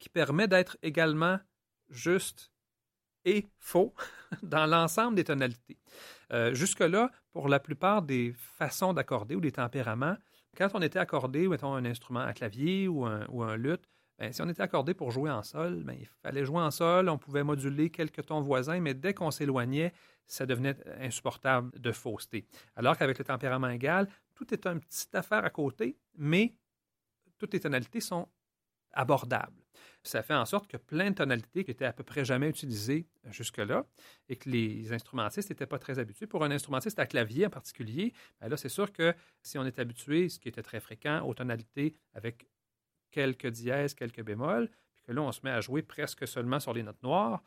qui 0.00 0.08
permet 0.08 0.48
d'être 0.48 0.76
également 0.82 1.38
juste 1.90 2.52
et 3.24 3.46
faux 3.58 3.94
dans 4.42 4.66
l'ensemble 4.66 5.16
des 5.16 5.24
tonalités. 5.24 5.76
Jusque-là, 6.52 7.10
pour 7.32 7.48
la 7.48 7.58
plupart 7.58 8.02
des 8.02 8.34
façons 8.36 8.92
d'accorder 8.92 9.34
ou 9.34 9.40
des 9.40 9.52
tempéraments, 9.52 10.16
quand 10.56 10.68
on 10.74 10.82
était 10.82 10.98
accordé, 10.98 11.48
mettons, 11.48 11.74
un 11.74 11.84
instrument 11.84 12.20
à 12.20 12.32
clavier 12.32 12.88
ou 12.88 13.04
un, 13.04 13.56
luth, 13.56 13.88
ben, 14.18 14.32
si 14.32 14.42
on 14.42 14.48
était 14.48 14.62
accordé 14.62 14.94
pour 14.94 15.12
jouer 15.12 15.30
en 15.30 15.42
sol, 15.42 15.84
ben, 15.84 15.96
il 15.98 16.06
fallait 16.22 16.44
jouer 16.44 16.60
en 16.60 16.70
sol, 16.70 17.08
on 17.08 17.18
pouvait 17.18 17.44
moduler 17.44 17.90
quelques 17.90 18.26
tons 18.26 18.40
voisins, 18.40 18.80
mais 18.80 18.94
dès 18.94 19.14
qu'on 19.14 19.30
s'éloignait, 19.30 19.92
ça 20.26 20.44
devenait 20.44 20.76
insupportable 21.00 21.78
de 21.78 21.92
fausseté. 21.92 22.46
Alors 22.74 22.96
qu'avec 22.96 23.18
le 23.18 23.24
tempérament 23.24 23.68
égal, 23.68 24.08
tout 24.34 24.52
est 24.52 24.66
une 24.66 24.80
petite 24.80 25.14
affaire 25.14 25.44
à 25.44 25.50
côté, 25.50 25.96
mais 26.16 26.54
toutes 27.38 27.54
les 27.54 27.60
tonalités 27.60 28.00
sont 28.00 28.28
abordables. 28.92 29.57
Ça 30.08 30.22
fait 30.22 30.34
en 30.34 30.46
sorte 30.46 30.70
que 30.70 30.78
plein 30.78 31.10
de 31.10 31.16
tonalités 31.16 31.64
qui 31.64 31.70
étaient 31.70 31.84
à 31.84 31.92
peu 31.92 32.02
près 32.02 32.24
jamais 32.24 32.48
utilisées 32.48 33.06
jusque-là 33.30 33.84
et 34.30 34.36
que 34.36 34.48
les 34.48 34.90
instrumentistes 34.94 35.50
n'étaient 35.50 35.66
pas 35.66 35.78
très 35.78 35.98
habitués. 35.98 36.26
Pour 36.26 36.44
un 36.44 36.50
instrumentiste 36.50 36.98
à 36.98 37.04
clavier 37.04 37.44
en 37.44 37.50
particulier, 37.50 38.14
ben 38.40 38.48
là, 38.48 38.56
c'est 38.56 38.70
sûr 38.70 38.90
que 38.90 39.14
si 39.42 39.58
on 39.58 39.66
est 39.66 39.78
habitué, 39.78 40.30
ce 40.30 40.38
qui 40.38 40.48
était 40.48 40.62
très 40.62 40.80
fréquent, 40.80 41.22
aux 41.26 41.34
tonalités 41.34 41.94
avec 42.14 42.46
quelques 43.10 43.48
dièses, 43.48 43.92
quelques 43.92 44.22
bémols, 44.22 44.70
puis 44.94 45.04
que 45.04 45.12
là, 45.12 45.20
on 45.20 45.30
se 45.30 45.40
met 45.44 45.50
à 45.50 45.60
jouer 45.60 45.82
presque 45.82 46.26
seulement 46.26 46.58
sur 46.58 46.72
les 46.72 46.82
notes 46.82 47.02
noires, 47.02 47.42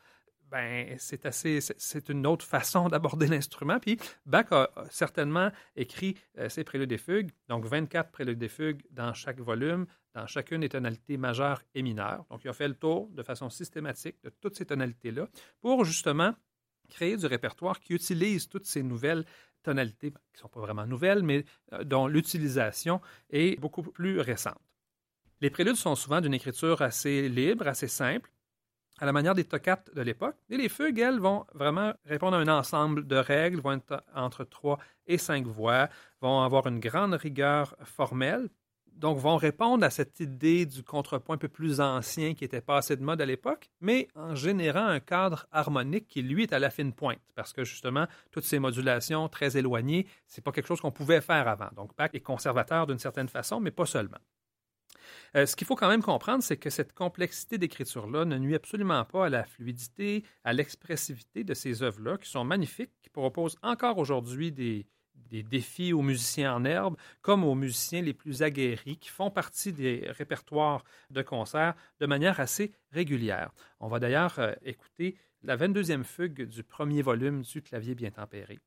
ben, 0.52 0.94
c'est 0.98 1.26
assez, 1.26 1.60
c'est 1.60 2.10
une 2.10 2.26
autre 2.26 2.44
façon 2.44 2.88
d'aborder 2.90 3.26
l'instrument. 3.26 3.80
Puis 3.80 3.98
Bach 4.24 4.52
a 4.52 4.68
certainement 4.88 5.50
écrit 5.74 6.16
euh, 6.38 6.48
ses 6.48 6.62
préludes 6.62 6.92
et 6.92 6.98
fugues, 6.98 7.30
donc 7.48 7.64
24 7.64 8.12
préludes 8.12 8.42
et 8.42 8.48
fugues 8.48 8.82
dans 8.90 9.14
chaque 9.14 9.40
volume, 9.40 9.86
dans 10.14 10.26
chacune 10.26 10.60
des 10.60 10.68
tonalités 10.68 11.16
majeures 11.16 11.62
et 11.74 11.82
mineures. 11.82 12.24
Donc, 12.30 12.40
il 12.44 12.48
a 12.48 12.52
fait 12.52 12.68
le 12.68 12.74
tour 12.74 13.08
de 13.08 13.22
façon 13.22 13.50
systématique 13.50 14.16
de 14.22 14.30
toutes 14.30 14.56
ces 14.56 14.66
tonalités-là 14.66 15.28
pour 15.60 15.84
justement 15.84 16.34
créer 16.88 17.16
du 17.16 17.26
répertoire 17.26 17.80
qui 17.80 17.94
utilise 17.94 18.48
toutes 18.48 18.66
ces 18.66 18.82
nouvelles 18.82 19.24
tonalités, 19.62 20.10
qui 20.10 20.16
ne 20.34 20.40
sont 20.40 20.48
pas 20.48 20.60
vraiment 20.60 20.86
nouvelles, 20.86 21.22
mais 21.22 21.44
euh, 21.72 21.84
dont 21.84 22.06
l'utilisation 22.06 23.00
est 23.30 23.58
beaucoup 23.58 23.82
plus 23.82 24.20
récente. 24.20 24.60
Les 25.40 25.50
préludes 25.50 25.76
sont 25.76 25.94
souvent 25.94 26.20
d'une 26.20 26.34
écriture 26.34 26.82
assez 26.82 27.28
libre, 27.28 27.66
assez 27.66 27.88
simple, 27.88 28.30
à 28.98 29.06
la 29.06 29.12
manière 29.12 29.34
des 29.34 29.44
toccates 29.44 29.92
de 29.94 30.02
l'époque. 30.02 30.36
Et 30.50 30.56
les 30.56 30.68
fugues, 30.68 30.98
elles, 30.98 31.18
vont 31.18 31.44
vraiment 31.54 31.92
répondre 32.04 32.36
à 32.36 32.40
un 32.40 32.48
ensemble 32.48 33.06
de 33.06 33.16
règles, 33.16 33.60
vont 33.60 33.72
être 33.72 34.04
entre 34.14 34.44
trois 34.44 34.78
et 35.06 35.18
cinq 35.18 35.46
voix, 35.46 35.88
vont 36.20 36.42
avoir 36.42 36.66
une 36.68 36.78
grande 36.78 37.14
rigueur 37.14 37.74
formelle, 37.82 38.48
donc 38.96 39.18
vont 39.18 39.36
répondre 39.36 39.84
à 39.84 39.90
cette 39.90 40.20
idée 40.20 40.66
du 40.66 40.82
contrepoint 40.82 41.34
un 41.34 41.38
peu 41.38 41.48
plus 41.48 41.80
ancien 41.80 42.34
qui 42.34 42.44
était 42.44 42.60
passé 42.60 42.96
de 42.96 43.02
mode 43.02 43.20
à 43.20 43.26
l'époque, 43.26 43.70
mais 43.80 44.08
en 44.14 44.34
générant 44.34 44.86
un 44.86 45.00
cadre 45.00 45.46
harmonique 45.50 46.08
qui, 46.08 46.22
lui, 46.22 46.44
est 46.44 46.52
à 46.52 46.58
la 46.58 46.70
fine 46.70 46.92
pointe, 46.92 47.20
parce 47.34 47.52
que 47.52 47.64
justement, 47.64 48.06
toutes 48.30 48.44
ces 48.44 48.58
modulations 48.58 49.28
très 49.28 49.56
éloignées, 49.56 50.06
c'est 50.26 50.42
pas 50.42 50.52
quelque 50.52 50.66
chose 50.66 50.80
qu'on 50.80 50.92
pouvait 50.92 51.20
faire 51.20 51.48
avant. 51.48 51.70
Donc 51.76 51.96
Bach 51.96 52.10
est 52.12 52.20
conservateur 52.20 52.86
d'une 52.86 52.98
certaine 52.98 53.28
façon, 53.28 53.60
mais 53.60 53.70
pas 53.70 53.86
seulement. 53.86 54.18
Euh, 55.36 55.46
ce 55.46 55.56
qu'il 55.56 55.66
faut 55.66 55.76
quand 55.76 55.88
même 55.88 56.02
comprendre, 56.02 56.42
c'est 56.42 56.56
que 56.56 56.70
cette 56.70 56.92
complexité 56.92 57.58
d'écriture-là 57.58 58.24
ne 58.24 58.38
nuit 58.38 58.54
absolument 58.54 59.04
pas 59.04 59.26
à 59.26 59.28
la 59.28 59.44
fluidité, 59.44 60.24
à 60.44 60.52
l'expressivité 60.52 61.44
de 61.44 61.54
ces 61.54 61.82
œuvres-là, 61.82 62.18
qui 62.18 62.28
sont 62.28 62.44
magnifiques, 62.44 62.92
qui 63.02 63.08
proposent 63.08 63.56
encore 63.62 63.98
aujourd'hui 63.98 64.52
des, 64.52 64.86
des 65.32 65.42
défis 65.42 65.94
aux 65.94 66.02
musiciens 66.02 66.54
en 66.54 66.64
herbe, 66.66 66.96
comme 67.22 67.42
aux 67.42 67.54
musiciens 67.54 68.02
les 68.02 68.12
plus 68.12 68.42
aguerris, 68.42 68.98
qui 68.98 69.08
font 69.08 69.30
partie 69.30 69.72
des 69.72 70.04
répertoires 70.10 70.84
de 71.10 71.22
concert 71.22 71.74
de 72.00 72.06
manière 72.06 72.38
assez 72.38 72.72
régulière. 72.92 73.50
On 73.80 73.88
va 73.88 73.98
d'ailleurs 73.98 74.38
euh, 74.38 74.52
écouter 74.62 75.16
la 75.42 75.56
22e 75.56 76.04
fugue 76.04 76.42
du 76.46 76.62
premier 76.62 77.00
volume 77.00 77.40
du 77.40 77.62
clavier 77.62 77.94
bien 77.94 78.10
tempéré. 78.10 78.60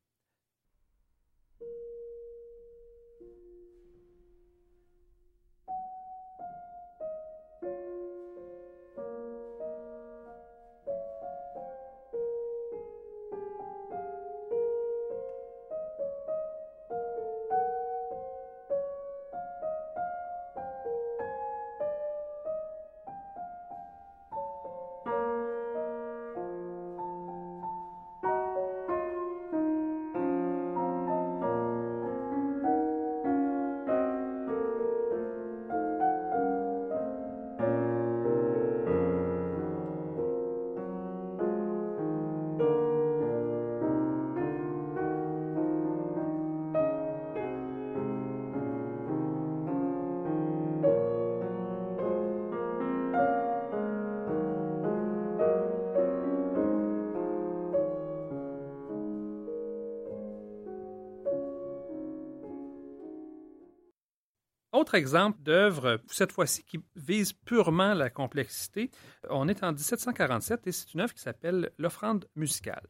Autre 64.76 64.94
exemple 64.94 65.40
d'œuvre, 65.40 66.02
cette 66.06 66.32
fois-ci, 66.32 66.62
qui 66.62 66.78
vise 66.96 67.32
purement 67.32 67.94
la 67.94 68.10
complexité, 68.10 68.90
on 69.30 69.48
est 69.48 69.64
en 69.64 69.72
1747 69.72 70.66
et 70.66 70.72
c'est 70.72 70.92
une 70.92 71.00
œuvre 71.00 71.14
qui 71.14 71.22
s'appelle 71.22 71.70
L'offrande 71.78 72.28
musicale. 72.36 72.86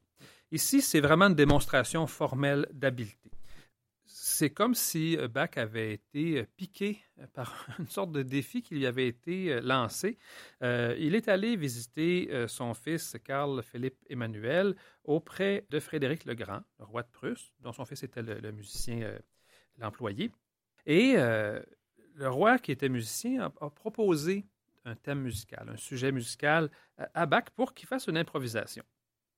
Ici, 0.50 0.82
c'est 0.82 0.98
vraiment 0.98 1.26
une 1.26 1.36
démonstration 1.36 2.08
formelle 2.08 2.66
d'habileté. 2.72 3.30
C'est 4.04 4.50
comme 4.50 4.74
si 4.74 5.16
Bach 5.30 5.50
avait 5.54 5.92
été 5.92 6.44
piqué 6.56 6.98
par 7.34 7.68
une 7.78 7.86
sorte 7.86 8.10
de 8.10 8.24
défi 8.24 8.62
qui 8.62 8.74
lui 8.74 8.86
avait 8.86 9.06
été 9.06 9.60
lancé. 9.60 10.18
Euh, 10.64 10.92
il 10.98 11.14
est 11.14 11.28
allé 11.28 11.54
visiter 11.54 12.30
euh, 12.32 12.48
son 12.48 12.74
fils 12.74 13.16
Carl 13.22 13.62
Philippe 13.62 14.04
Emmanuel 14.10 14.74
auprès 15.04 15.64
de 15.70 15.78
Frédéric 15.78 16.24
le 16.24 16.34
Grand, 16.34 16.62
roi 16.80 17.04
de 17.04 17.10
Prusse, 17.12 17.52
dont 17.60 17.72
son 17.72 17.84
fils 17.84 18.02
était 18.02 18.22
le, 18.22 18.50
musicien, 18.50 19.02
euh, 19.02 19.18
l'employé. 19.78 20.32
Et 20.88 21.16
le 22.16 22.28
roi, 22.28 22.58
qui 22.58 22.72
était 22.72 22.88
musicien, 22.88 23.52
a, 23.60 23.70
proposé 23.70 24.44
un 24.84 24.94
thème 24.94 25.20
musical, 25.20 25.68
un 25.68 25.76
sujet 25.76 26.12
musical 26.12 26.70
à 27.14 27.26
Bach 27.26 27.44
pour 27.54 27.74
qu'il 27.74 27.88
fasse 27.88 28.06
une 28.06 28.16
improvisation. 28.16 28.84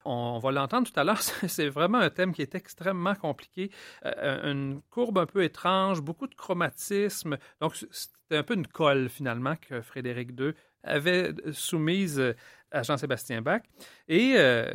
On 0.05 0.39
va 0.39 0.53
l'entendre 0.53 0.91
tout 0.91 0.99
à 0.99 1.05
l'heure, 1.05 1.21
c'est 1.49 1.69
vraiment 1.69 1.99
un 1.99 2.11
thème 2.11 2.33
qui 2.33 2.43
est 2.43 2.55
extrêmement 2.55 3.15
compliqué, 3.15 3.71
euh, 4.05 4.51
une 4.51 4.81
courbe 4.91 5.19
un 5.19 5.27
peu 5.27 5.43
étrange, 5.43 6.01
beaucoup 6.01 6.27
de 6.27 6.35
chromatisme. 6.35 7.37
Donc, 7.61 7.77
c'était 7.77 8.37
un 8.37 8.43
peu 8.43 8.55
une 8.55 8.67
colle 8.67 9.09
finalement 9.09 9.57
que 9.57 9.81
Frédéric 9.81 10.39
II 10.39 10.53
avait 10.85 11.35
soumise 11.53 12.35
à 12.71 12.83
Jean-Sébastien 12.83 13.43
Bach. 13.43 13.63
Et 14.07 14.35
euh, 14.37 14.71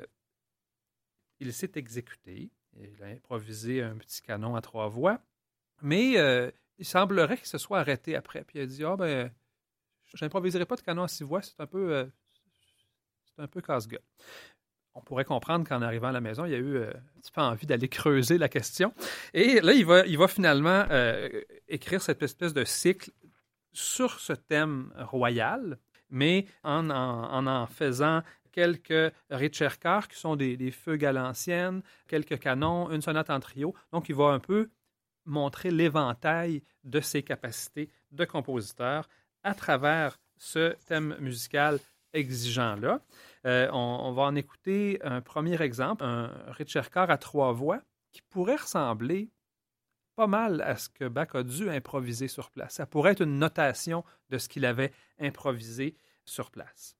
il 1.40 1.54
s'est 1.54 1.72
exécuté. 1.76 2.52
Il 2.76 3.04
a 3.04 3.08
improvisé 3.08 3.82
un 3.82 3.96
petit 3.96 4.22
canon 4.22 4.56
à 4.56 4.62
trois 4.62 4.88
voix. 4.88 5.20
Mais 5.82 6.18
euh, 6.18 6.50
il 6.78 6.86
semblerait 6.86 7.38
qu'il 7.38 7.48
se 7.48 7.58
soit 7.58 7.80
arrêté 7.80 8.16
après. 8.16 8.44
Puis 8.44 8.60
il 8.60 8.62
a 8.64 8.66
dit 8.66 8.84
Ah, 8.84 8.96
ben, 8.96 9.32
j'improviserai 10.14 10.66
pas 10.66 10.76
de 10.76 10.82
canon 10.82 11.04
à 11.04 11.08
six 11.08 11.24
voix, 11.24 11.42
c'est 11.42 11.60
un 11.60 11.68
peu, 11.68 11.94
euh, 11.94 12.06
c'est 13.26 13.42
un 13.42 13.48
peu 13.48 13.62
casse-gueule. 13.62 14.02
On 14.96 15.02
pourrait 15.02 15.26
comprendre 15.26 15.68
qu'en 15.68 15.82
arrivant 15.82 16.10
à 16.10 16.12
la 16.12 16.22
maison, 16.22 16.46
il 16.46 16.52
y 16.52 16.56
a 16.56 16.60
eu 16.60 16.76
euh, 16.76 16.92
un 16.92 17.20
petit 17.22 17.32
peu 17.32 17.42
envie 17.42 17.66
d'aller 17.66 17.90
creuser 17.90 18.38
la 18.38 18.48
question. 18.48 18.94
Et 19.34 19.60
là, 19.62 19.74
il 19.74 19.86
va, 19.86 20.28
finalement 20.28 20.86
euh, 20.92 21.30
écrire 21.68 22.02
cette 22.02 22.22
espèce 22.22 22.54
de 22.54 22.64
cycle 22.64 23.12
sur 23.72 24.20
ce 24.20 24.34
thème 24.34 24.94
royal, 24.98 25.80
mais 26.12 26.46
en 26.64 26.92
en, 26.92 27.66
faisant 27.66 28.22
quelques 28.52 29.12
ricercars 29.32 30.08
qui 30.08 30.20
sont 30.20 30.36
des, 30.36 30.58
des 30.58 30.70
fugues 30.70 31.06
à 31.06 31.12
l'ancienne, 31.12 31.82
quelques 32.08 32.38
canons, 32.38 32.92
une 32.92 33.02
sonate 33.02 33.32
en 33.32 33.40
trio. 33.40 33.74
Donc, 33.92 34.10
il 34.10 34.16
va 34.16 34.26
un 34.26 34.40
peu 34.40 34.70
montrer 35.26 35.72
l'éventail 35.72 36.64
de 36.84 37.00
ses 37.00 37.24
capacités 37.24 37.90
de 38.12 38.26
compositeur 38.26 39.08
à 39.44 39.54
travers 39.54 40.20
ce 40.38 40.76
thème 40.88 41.16
musical 41.20 41.80
exigeant-là. 42.14 43.02
Euh, 43.46 43.70
on, 43.72 44.12
va 44.14 44.24
en 44.24 44.36
écouter 44.36 45.00
un 45.04 45.22
premier 45.22 45.62
exemple, 45.62 46.04
un 46.04 46.32
Richercar 46.48 47.10
à 47.10 47.18
trois 47.18 47.52
voix 47.52 47.82
qui 48.12 48.22
pourrait 48.30 48.56
ressembler 48.56 49.32
pas 50.16 50.28
mal 50.28 50.62
à 50.62 50.76
ce 50.76 50.90
que 50.90 51.08
Bach 51.08 51.30
a 51.34 51.44
dû 51.44 51.70
improviser 51.70 52.28
sur 52.28 52.52
place. 52.52 52.76
Ça 52.76 52.86
pourrait 52.86 53.14
être 53.14 53.24
une 53.24 53.40
notation 53.40 54.04
de 54.30 54.38
ce 54.38 54.48
qu'il 54.48 54.66
avait 54.66 54.94
improvisé 55.20 55.96
sur 56.26 56.52
place. 56.52 56.96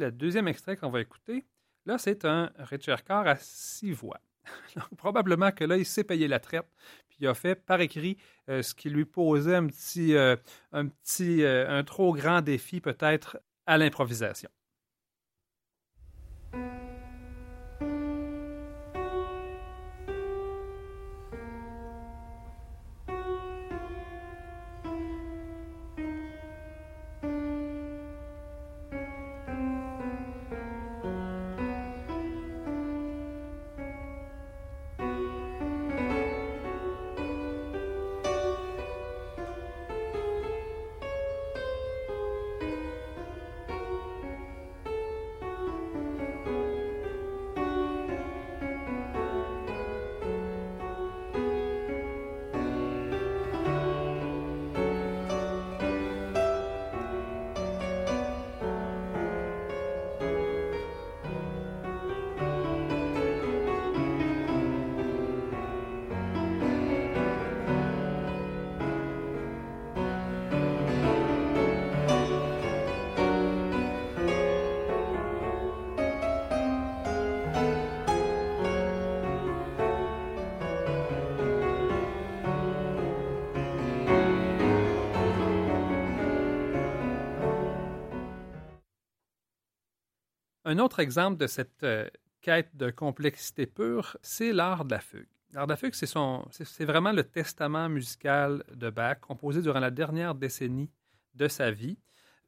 Le 0.00 0.10
deuxième 0.10 0.48
extrait 0.48 0.76
qu'on 0.76 0.90
va 0.90 1.00
écouter, 1.00 1.44
là, 1.86 1.98
c'est 1.98 2.24
un 2.24 2.50
Richercar 2.58 3.26
à 3.26 3.36
six 3.36 3.92
voix. 3.92 4.20
probablement 4.96 5.52
que 5.52 5.64
là, 5.64 5.76
il 5.76 5.86
s'est 5.86 6.04
payé 6.04 6.28
la 6.28 6.40
traite, 6.40 6.66
puis 7.08 7.18
il 7.20 7.26
a 7.28 7.34
fait 7.34 7.54
par 7.54 7.80
écrit 7.80 8.16
euh, 8.48 8.62
ce 8.62 8.74
qui 8.74 8.90
lui 8.90 9.04
posait 9.04 9.54
un 9.54 9.66
petit, 9.66 10.14
euh, 10.14 10.36
un, 10.72 10.86
petit 10.88 11.42
euh, 11.42 11.68
un 11.68 11.84
trop 11.84 12.14
grand 12.14 12.40
défi 12.40 12.80
peut-être 12.80 13.38
à 13.66 13.78
l'improvisation. 13.78 14.50
Un 90.70 90.78
autre 90.78 91.00
exemple 91.00 91.36
de 91.36 91.48
cette 91.48 91.82
euh, 91.82 92.08
quête 92.42 92.76
de 92.76 92.90
complexité 92.90 93.66
pure, 93.66 94.16
c'est 94.22 94.52
l'art 94.52 94.84
de 94.84 94.92
la 94.92 95.00
fugue. 95.00 95.26
L'art 95.52 95.66
de 95.66 95.72
la 95.72 95.76
fugue, 95.76 95.94
c'est 95.94 96.84
vraiment 96.84 97.10
le 97.10 97.24
testament 97.24 97.88
musical 97.88 98.62
de 98.72 98.88
Bach, 98.88 99.18
composé 99.20 99.62
durant 99.62 99.80
la 99.80 99.90
dernière 99.90 100.36
décennie 100.36 100.88
de 101.34 101.48
sa 101.48 101.72
vie, 101.72 101.98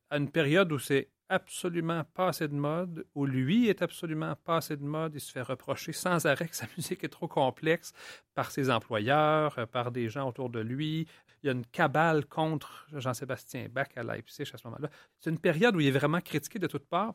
à 0.08 0.18
une 0.18 0.30
période 0.30 0.70
où 0.70 0.78
c'est 0.78 1.08
absolument 1.30 2.04
pas 2.14 2.28
assez 2.28 2.46
de 2.46 2.54
mode, 2.54 3.04
où 3.16 3.26
lui 3.26 3.66
est 3.66 3.82
absolument 3.82 4.36
pas 4.44 4.58
assez 4.58 4.76
de 4.76 4.84
mode, 4.84 5.16
il 5.16 5.20
se 5.20 5.32
fait 5.32 5.42
reprocher 5.42 5.92
sans 5.92 6.24
arrêt 6.24 6.46
que 6.46 6.54
sa 6.54 6.68
musique 6.76 7.02
est 7.02 7.08
trop 7.08 7.26
complexe 7.26 7.92
par 8.34 8.52
ses 8.52 8.70
employeurs, 8.70 9.58
euh, 9.58 9.66
par 9.66 9.90
des 9.90 10.08
gens 10.08 10.28
autour 10.28 10.48
de 10.48 10.60
lui. 10.60 11.08
Il 11.42 11.48
y 11.48 11.48
a 11.48 11.52
une 11.54 11.66
cabale 11.66 12.24
contre 12.26 12.86
Jean-Sébastien 12.92 13.66
Bach 13.68 13.88
à 13.96 14.04
Leipzig 14.04 14.44
à 14.54 14.58
ce 14.58 14.68
moment-là. 14.68 14.90
C'est 15.18 15.30
une 15.30 15.40
période 15.40 15.74
où 15.74 15.80
il 15.80 15.88
est 15.88 15.98
vraiment 15.98 16.20
critiqué 16.20 16.60
de 16.60 16.68
toutes 16.68 16.86
parts, 16.86 17.14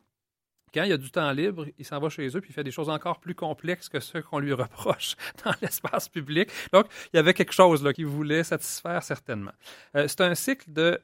quand 0.73 0.83
il 0.83 0.89
y 0.89 0.93
a 0.93 0.97
du 0.97 1.11
temps 1.11 1.31
libre, 1.31 1.65
il 1.77 1.85
s'en 1.85 1.99
va 1.99 2.09
chez 2.09 2.27
eux 2.27 2.41
puis 2.41 2.51
il 2.51 2.53
fait 2.53 2.63
des 2.63 2.71
choses 2.71 2.89
encore 2.89 3.19
plus 3.19 3.35
complexes 3.35 3.89
que 3.89 3.99
ceux 3.99 4.21
qu'on 4.21 4.39
lui 4.39 4.53
reproche 4.53 5.15
dans 5.43 5.53
l'espace 5.61 6.09
public. 6.09 6.49
Donc, 6.73 6.87
il 7.13 7.17
y 7.17 7.19
avait 7.19 7.33
quelque 7.33 7.53
chose 7.53 7.83
là 7.83 7.93
qu'il 7.93 8.07
voulait 8.07 8.43
satisfaire 8.43 9.03
certainement. 9.03 9.51
Euh, 9.95 10.07
c'est 10.07 10.21
un 10.21 10.35
cycle 10.35 10.71
de 10.71 11.01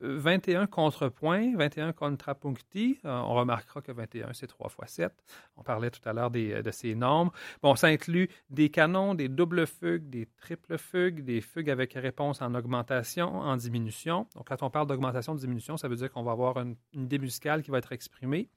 21 0.00 0.62
euh, 0.62 0.66
contrepoints, 0.66 1.56
21 1.56 1.92
contrapuncti. 1.92 2.98
Euh, 3.04 3.10
on 3.10 3.34
remarquera 3.34 3.80
que 3.80 3.92
21, 3.92 4.32
c'est 4.32 4.46
3 4.46 4.68
fois 4.68 4.86
7. 4.86 5.12
On 5.56 5.62
parlait 5.62 5.90
tout 5.90 6.06
à 6.08 6.12
l'heure 6.12 6.30
de 6.30 6.70
ces 6.70 6.94
nombres. 6.94 7.32
Bon, 7.62 7.74
ça 7.76 7.88
inclut 7.88 8.28
des 8.50 8.70
canons, 8.70 9.14
des 9.14 9.28
doubles 9.28 9.66
fugues, 9.66 10.08
des 10.08 10.26
triples 10.40 10.78
fugues, 10.78 11.24
des 11.24 11.40
fugues 11.40 11.70
avec 11.70 11.94
réponse 11.94 12.42
en 12.42 12.54
augmentation, 12.54 13.40
en 13.40 13.56
diminution. 13.56 14.26
Donc, 14.34 14.48
quand 14.48 14.62
on 14.62 14.70
parle 14.70 14.86
d'augmentation, 14.86 15.34
de 15.34 15.40
diminution, 15.40 15.76
ça 15.76 15.88
veut 15.88 15.96
dire 15.96 16.10
qu'on 16.10 16.22
va 16.22 16.32
avoir 16.32 16.58
une, 16.58 16.76
une 16.94 17.04
idée 17.04 17.18
musicale 17.18 17.62
qui 17.62 17.70
va 17.70 17.78
être 17.78 17.92
exprimée 17.92 18.48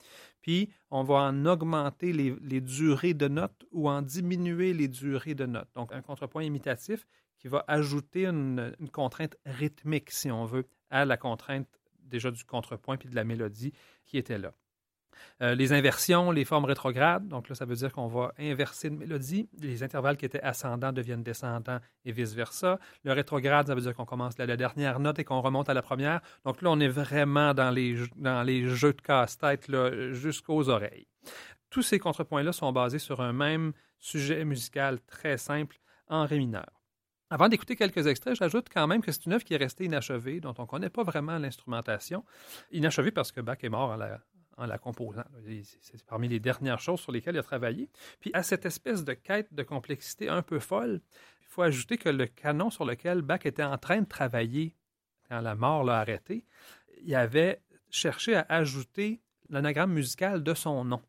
puis 0.43 0.69
on 0.91 1.03
va 1.03 1.15
en 1.15 1.45
augmenter 1.45 2.13
les, 2.13 2.61
durées 2.61 3.15
de 3.15 3.27
notes 3.27 3.65
ou 3.71 3.89
en 3.89 4.03
diminuer 4.03 4.73
les 4.73 4.89
durées 4.89 5.33
de 5.33 5.47
notes. 5.47 5.69
Donc, 5.73 5.91
un 5.91 6.01
contrepoint 6.01 6.43
imitatif 6.43 7.07
qui 7.39 7.47
va 7.47 7.63
ajouter 7.67 8.27
une, 8.27 8.75
contrainte 8.91 9.35
rythmique, 9.45 10.11
si 10.11 10.29
on 10.29 10.45
veut, 10.45 10.67
à 10.91 11.05
la 11.05 11.17
contrainte 11.17 11.67
déjà 12.01 12.29
du 12.29 12.43
contrepoint 12.43 12.97
puis 12.97 13.09
de 13.09 13.15
la 13.15 13.23
mélodie 13.23 13.73
qui 14.05 14.17
était 14.17 14.37
là. 14.37 14.53
Euh, 15.41 15.55
les 15.55 15.73
inversions, 15.73 16.31
les 16.31 16.45
formes 16.45 16.65
rétrogrades, 16.65 17.27
donc 17.27 17.49
là, 17.49 17.55
ça 17.55 17.65
veut 17.65 17.75
dire 17.75 17.91
qu'on 17.91 18.07
va 18.07 18.33
inverser 18.39 18.87
une 18.87 18.97
mélodie. 18.97 19.49
Les 19.59 19.83
intervalles 19.83 20.17
qui 20.17 20.25
étaient 20.25 20.41
ascendants 20.41 20.91
deviennent 20.91 21.23
descendants 21.23 21.79
et 22.05 22.11
vice-versa. 22.11 22.79
Le 23.03 23.13
rétrograde, 23.13 23.67
ça 23.67 23.75
veut 23.75 23.81
dire 23.81 23.95
qu'on 23.95 24.05
commence 24.05 24.37
la, 24.37 24.45
la, 24.45 24.57
dernière 24.57 24.99
note 24.99 25.19
et 25.19 25.23
qu'on 25.23 25.41
remonte 25.41 25.69
à 25.69 25.73
la 25.73 25.81
première. 25.81 26.21
Donc 26.45 26.61
là, 26.61 26.69
on 26.71 26.79
est 26.79 26.87
vraiment 26.87 27.53
dans 27.53 27.71
les, 27.71 27.95
dans 28.15 28.43
les 28.43 28.67
jeux 28.67 28.93
de 28.93 29.01
casse-tête 29.01 29.69
jusqu'aux 30.11 30.69
oreilles. 30.69 31.07
Tous 31.69 31.81
ces 31.81 31.99
contrepoints-là 31.99 32.53
sont 32.53 32.71
basés 32.71 32.99
sur 32.99 33.21
un 33.21 33.33
même 33.33 33.73
sujet 33.99 34.45
musical 34.45 34.99
très 35.01 35.37
simple 35.37 35.77
en 36.07 36.25
ré 36.25 36.37
mineur. 36.37 36.83
Avant 37.29 37.49
d'écouter 37.49 37.75
quelques 37.75 38.05
extraits, 38.05 38.35
j'ajoute 38.35 38.67
quand 38.71 38.85
même 38.85 39.01
que 39.01 39.11
c'est 39.11 39.25
une 39.25 39.33
œuvre 39.33 39.43
qui 39.43 39.55
est 39.55 39.57
restée 39.57 39.85
inachevée, 39.85 40.39
dont 40.39 40.53
on 40.59 40.63
ne 40.63 40.67
connaît 40.67 40.91
pas 40.91 41.01
vraiment 41.01 41.39
l'instrumentation. 41.39 42.23
Inachevée 42.71 43.09
parce 43.09 43.31
que 43.31 43.41
Bach 43.41 43.57
est 43.63 43.69
mort 43.69 43.93
à 43.93 43.97
la, 43.97 44.19
en 44.57 44.65
la 44.65 44.77
composant. 44.77 45.23
C'est 45.81 46.03
parmi 46.05 46.27
les 46.27 46.39
dernières 46.39 46.79
choses 46.79 46.99
sur 46.99 47.11
lesquelles 47.11 47.35
il 47.35 47.39
a 47.39 47.43
travaillé. 47.43 47.89
Puis 48.19 48.31
à 48.33 48.43
cette 48.43 48.65
espèce 48.65 49.03
de 49.03 49.13
quête 49.13 49.53
de 49.53 49.63
complexité 49.63 50.29
un 50.29 50.41
peu 50.41 50.59
folle, 50.59 51.01
il 51.41 51.47
faut 51.47 51.61
ajouter 51.61 51.97
que 51.97 52.09
le 52.09 52.25
canon 52.25 52.69
sur 52.69 52.85
lequel 52.85 53.21
Bach 53.21 53.45
était 53.45 53.63
en 53.63 53.77
train 53.77 54.01
de 54.01 54.07
travailler 54.07 54.75
quand 55.29 55.41
la 55.41 55.55
mort 55.55 55.83
l'a 55.83 55.99
arrêté, 55.99 56.45
il 57.03 57.15
avait 57.15 57.61
cherché 57.89 58.35
à 58.35 58.45
ajouter 58.49 59.21
l'anagramme 59.49 59.93
musical 59.93 60.43
de 60.43 60.53
son 60.53 60.83
nom. 60.83 61.01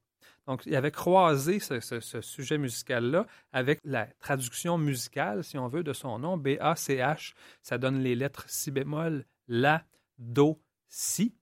Donc, 0.46 0.66
il 0.66 0.76
avait 0.76 0.90
croisé 0.90 1.59
ce, 1.59 1.80
ce 1.80 2.20
sujet 2.20 2.59
musical-là 2.59 3.26
avec 3.52 3.80
la 3.85 4.07
traduction 4.20 4.76
musicale, 4.76 5.42
si 5.42 5.57
on 5.57 5.68
veut, 5.68 5.83
de 5.83 5.94
son 5.94 6.18
nom, 6.18 6.37
B-A-C-H. 6.37 7.33
Ça 7.62 7.78
donne 7.78 8.00
les 8.00 8.14
lettres 8.14 8.44
si 8.46 8.70
bémol, 8.70 9.24
La, 9.48 9.85
Do, 10.18 10.61
Si. 10.88 11.35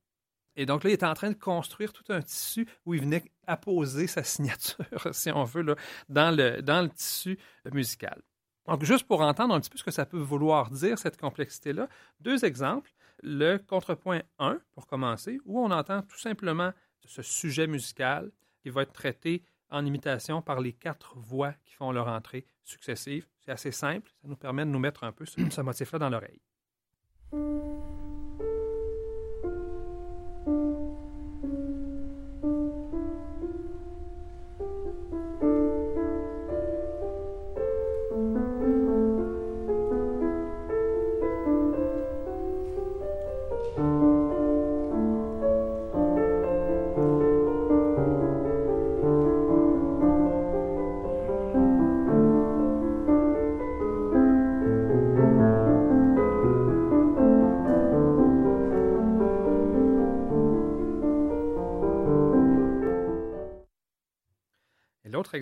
Et 0.56 0.66
donc 0.66 0.84
là, 0.84 0.90
il 0.90 0.94
était 0.94 1.06
en 1.06 1.14
train 1.14 1.30
de 1.30 1.38
construire 1.38 1.92
tout 1.92 2.04
un 2.10 2.20
tissu 2.20 2.66
où 2.84 2.94
il 2.94 3.00
venait 3.00 3.24
apposer 3.46 4.06
sa 4.06 4.22
signature, 4.24 4.84
si 5.12 5.30
on 5.30 5.44
veut, 5.44 5.64
dans, 6.08 6.36
le, 6.36 6.62
dans 6.62 6.82
le 6.82 6.90
tissu 6.90 7.38
musical. 7.72 8.22
Donc, 8.66 8.84
juste 8.84 9.06
pour 9.06 9.22
entendre 9.22 9.54
un 9.54 9.60
petit 9.60 9.70
peu 9.70 9.78
ce 9.78 9.84
que 9.84 9.90
ça 9.90 10.06
peut 10.06 10.20
vouloir 10.20 10.70
dire, 10.70 10.98
cette 10.98 11.20
complexité-là, 11.20 11.88
deux 12.20 12.44
exemples. 12.44 12.92
Le 13.24 13.58
contrepoint 13.58 14.22
1, 14.38 14.60
pour 14.72 14.86
commencer, 14.86 15.38
où 15.44 15.60
on 15.60 15.70
entend 15.70 16.02
tout 16.02 16.18
simplement 16.18 16.72
ce 17.06 17.22
sujet 17.22 17.66
musical 17.66 18.30
qui 18.62 18.70
va 18.70 18.82
être 18.82 18.92
traité 18.92 19.42
en 19.70 19.84
imitation 19.84 20.42
par 20.42 20.60
les 20.60 20.72
quatre 20.72 21.16
voix 21.16 21.52
qui 21.64 21.74
font 21.74 21.92
leur 21.92 22.08
entrée 22.08 22.44
successive. 22.62 23.26
C'est 23.40 23.52
assez 23.52 23.72
simple, 23.72 24.10
ça 24.22 24.28
nous 24.28 24.36
permet 24.36 24.64
de 24.64 24.70
nous 24.70 24.78
mettre 24.78 25.04
un 25.04 25.12
peu 25.12 25.24
ce 25.24 25.60
motif-là 25.60 25.98
dans 25.98 26.10
l'oreille. 26.10 26.40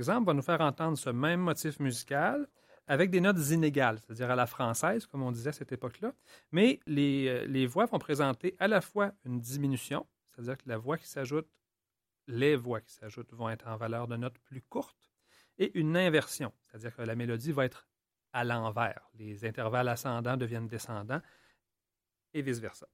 Exemple 0.01 0.27
va 0.27 0.35
nous 0.35 0.43
faire 0.43 0.63
entendre 0.63 0.97
ce 0.97 1.11
même 1.11 1.41
motif 1.41 1.79
musical 1.79 2.49
avec 2.87 3.11
des 3.11 3.21
notes 3.21 3.51
inégales, 3.51 3.99
c'est-à-dire 4.01 4.31
à 4.31 4.35
la 4.35 4.47
française, 4.47 5.07
comme 5.07 5.23
on 5.23 5.31
disait 5.31 5.51
à 5.51 5.53
cette 5.53 5.73
époque-là. 5.73 6.13
Mais 6.53 6.81
les, 6.87 7.29
euh, 7.29 7.47
les, 7.47 7.67
voix 7.67 7.85
vont 7.85 7.99
présenter 7.99 8.57
à 8.59 8.67
la 8.67 8.81
fois 8.81 9.13
une 9.25 9.39
diminution, 9.39 10.07
c'est-à-dire 10.27 10.57
que 10.57 10.67
la 10.67 10.79
voix 10.79 10.97
qui 10.97 11.07
s'ajoute, 11.07 11.47
les 12.27 12.57
voix 12.57 12.81
qui 12.81 12.93
s'ajoutent 12.93 13.33
vont 13.33 13.51
être 13.51 13.69
en 13.69 13.77
valeur 13.77 14.09
de 14.09 14.17
notes 14.17 14.39
plus 14.39 14.63
courte, 14.63 14.97
et 15.59 15.79
une 15.79 15.97
inversion, 15.97 16.53
c'est-à-dire 16.67 16.97
que 16.97 17.03
la 17.03 17.15
mélodie 17.15 17.53
va 17.53 17.67
être 17.67 17.87
à 18.33 18.43
l'envers. 18.45 19.11
Les 19.19 19.45
intervalles 19.45 19.89
ascendants 19.89 20.39
deviennent 20.39 20.69
descendants, 20.69 21.21
et 22.33 22.43
vice-versa. 22.43 22.89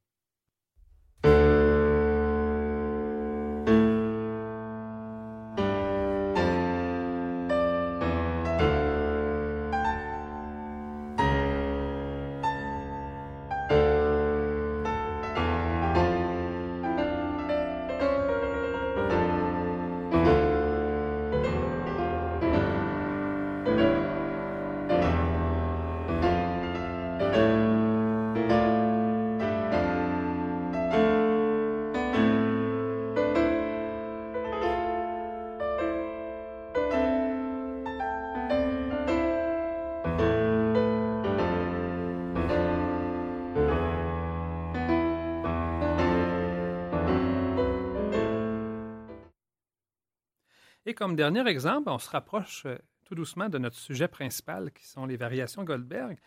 Comme 50.97 51.15
dernier 51.15 51.47
exemple, 51.47 51.89
on 51.91 51.99
se 51.99 52.11
rapproche 52.11 52.65
euh, 52.67 52.77
tout 53.05 53.15
doucement 53.15 53.49
de 53.49 53.59
notre 53.59 53.77
sujet 53.77 54.09
principal, 54.09 54.73
qui 54.73 54.87
sont 54.87 55.07
les 55.07 55.17
variations 55.17 55.63
Goldberg, 55.63 56.19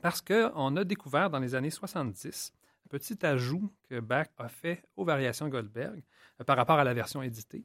parce 0.00 0.22
qu'on 0.22 0.76
a 0.76 0.84
découvert 0.84 1.30
dans 1.30 1.40
les 1.40 1.54
années 1.54 1.70
70 1.70 2.52
un 2.86 2.88
petit 2.88 3.26
ajout 3.26 3.70
que 3.88 4.00
Bach 4.00 4.28
a 4.38 4.48
fait 4.48 4.82
aux 4.96 5.04
variations 5.04 5.48
Goldberg 5.48 6.02
euh, 6.40 6.44
par 6.44 6.56
rapport 6.56 6.78
à 6.78 6.84
la 6.84 6.94
version 6.94 7.22
éditée. 7.22 7.64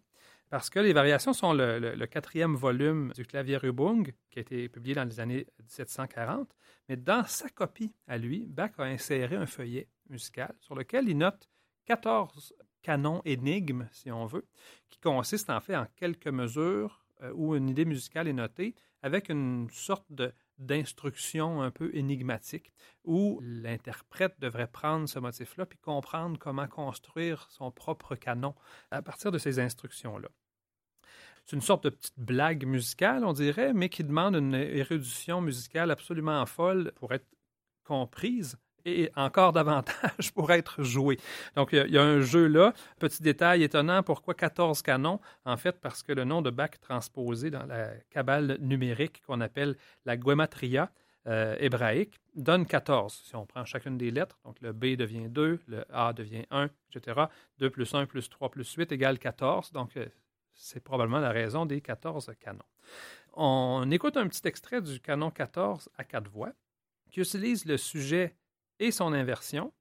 Parce 0.49 0.69
que 0.69 0.79
les 0.79 0.93
variations 0.93 1.33
sont 1.33 1.53
le, 1.53 2.05
quatrième 2.05 2.55
volume 2.55 3.11
du 3.13 3.25
Klavierübung, 3.25 4.13
qui 4.29 4.39
a 4.39 4.41
été 4.41 4.69
publié 4.69 4.95
dans 4.95 5.03
les 5.03 5.19
années 5.19 5.47
1740, 5.59 6.55
mais 6.89 6.95
dans 6.95 7.25
sa 7.25 7.49
copie 7.49 7.93
à 8.07 8.17
lui, 8.17 8.45
Bach 8.47 8.71
a 8.77 8.83
inséré 8.83 9.35
un 9.35 9.47
feuillet 9.47 9.87
musical 10.09 10.53
sur 10.59 10.75
lequel 10.75 11.09
il 11.09 11.17
note 11.17 11.49
14 11.85 12.53
canon 12.83 13.21
énigme, 13.25 13.87
si 13.91 14.11
on 14.11 14.25
veut, 14.25 14.45
qui 14.89 14.99
consiste 14.99 15.49
en 15.49 15.59
fait 15.59 15.75
en 15.75 15.87
quelques 15.95 16.27
mesures 16.27 17.03
euh, 17.23 17.31
où 17.33 17.55
une 17.55 17.69
idée 17.69 17.85
musicale 17.85 18.27
est 18.27 18.33
notée 18.33 18.75
avec 19.01 19.29
une 19.29 19.69
sorte 19.71 20.05
d'instruction 20.59 21.61
un 21.61 21.71
peu 21.71 21.89
énigmatique 21.93 22.71
où 23.03 23.39
l'interprète 23.41 24.39
devrait 24.39 24.67
prendre 24.67 25.09
ce 25.09 25.19
motif-là 25.19 25.65
puis 25.65 25.79
comprendre 25.79 26.37
comment 26.37 26.67
construire 26.67 27.47
son 27.49 27.71
propre 27.71 28.15
canon 28.15 28.53
à 28.91 29.01
partir 29.01 29.31
de 29.31 29.37
ces 29.37 29.59
instructions-là. 29.59 30.29
C'est 31.45 31.55
une 31.55 31.61
sorte 31.61 31.83
de 31.83 31.89
petite 31.89 32.17
blague 32.17 32.65
musicale, 32.65 33.25
on 33.25 33.33
dirait, 33.33 33.73
mais 33.73 33.89
qui 33.89 34.03
demande 34.05 34.35
une 34.35 34.53
érudition 34.53 35.41
musicale 35.41 35.91
absolument 35.91 36.45
folle 36.45 36.93
pour 36.95 37.13
être 37.13 37.27
comprise 37.83 38.57
et 38.85 39.11
encore 39.15 39.53
davantage 39.53 40.31
pour 40.35 40.51
être 40.51 40.83
joué. 40.83 41.17
Donc, 41.55 41.69
il 41.73 41.89
y, 41.89 41.97
a, 41.97 42.03
un 42.03 42.21
jeu 42.21 42.47
là. 42.47 42.73
Petit 42.99 43.21
détail 43.21 43.63
étonnant, 43.63 44.03
pourquoi 44.03 44.33
14 44.33 44.81
canons? 44.81 45.19
En 45.45 45.57
fait, 45.57 45.79
parce 45.79 46.03
que 46.03 46.11
le 46.11 46.23
nom 46.23 46.41
de 46.41 46.49
Bach 46.49 46.71
transposé 46.81 47.49
dans 47.49 47.65
la 47.65 47.89
cabale 48.09 48.57
numérique 48.59 49.21
qu'on 49.25 49.41
appelle 49.41 49.75
la 50.05 50.17
Guématria 50.17 50.91
euh, 51.25 51.55
hébraïque 51.59 52.19
donne 52.35 52.65
14. 52.65 53.23
Si 53.27 53.35
on 53.35 53.45
prend 53.45 53.63
chacune 53.63 53.97
des 53.97 54.11
lettres, 54.11 54.37
donc 54.43 54.59
le 54.59 54.73
B 54.73 54.97
devient 54.97 55.29
2, 55.29 55.59
le 55.67 55.85
A 55.93 56.11
devient 56.11 56.45
1, 56.51 56.69
etc. 56.93 57.27
2 57.59 57.69
plus 57.69 57.93
1 57.93 58.05
plus 58.07 58.29
3 58.29 58.49
plus 58.49 58.69
8 58.73 58.91
égale 58.91 59.19
14. 59.19 59.71
Donc, 59.71 59.95
euh, 59.95 60.05
c'est 60.53 60.83
probablement 60.83 61.19
la 61.19 61.31
raison 61.31 61.65
des 61.65 61.79
14 61.79 62.31
canons. 62.39 62.59
On 63.33 63.89
écoute 63.89 64.17
un 64.17 64.27
petit 64.27 64.45
extrait 64.47 64.81
du 64.81 64.99
canon 64.99 65.31
14 65.31 65.89
à 65.97 66.03
quatre 66.03 66.29
voix 66.29 66.51
qui 67.09 67.21
utilise 67.21 67.65
le 67.65 67.77
sujet 67.77 68.35
et 68.79 68.91
son 68.91 69.13
inversion, 69.13 69.73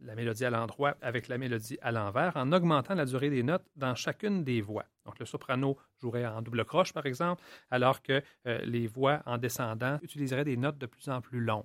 la 0.00 0.14
mélodie 0.14 0.44
à 0.44 0.50
l'endroit 0.50 0.96
avec 1.00 1.28
la 1.28 1.38
mélodie 1.38 1.78
à 1.82 1.90
l'envers, 1.90 2.36
en 2.36 2.52
augmentant 2.52 2.94
la 2.94 3.04
durée 3.04 3.30
des 3.30 3.42
notes 3.42 3.66
dans 3.76 3.94
chacune 3.94 4.44
des 4.44 4.60
voix. 4.60 4.84
Donc 5.04 5.18
le 5.18 5.26
soprano 5.26 5.76
jouerait 6.00 6.26
en 6.26 6.42
double 6.42 6.64
croche, 6.64 6.92
par 6.92 7.06
exemple, 7.06 7.42
alors 7.70 8.02
que 8.02 8.22
euh, 8.46 8.58
les 8.64 8.86
voix 8.86 9.22
en 9.26 9.38
descendant 9.38 9.98
utiliseraient 10.02 10.44
des 10.44 10.56
notes 10.56 10.78
de 10.78 10.86
plus 10.86 11.08
en 11.08 11.20
plus 11.20 11.40
longues. 11.40 11.64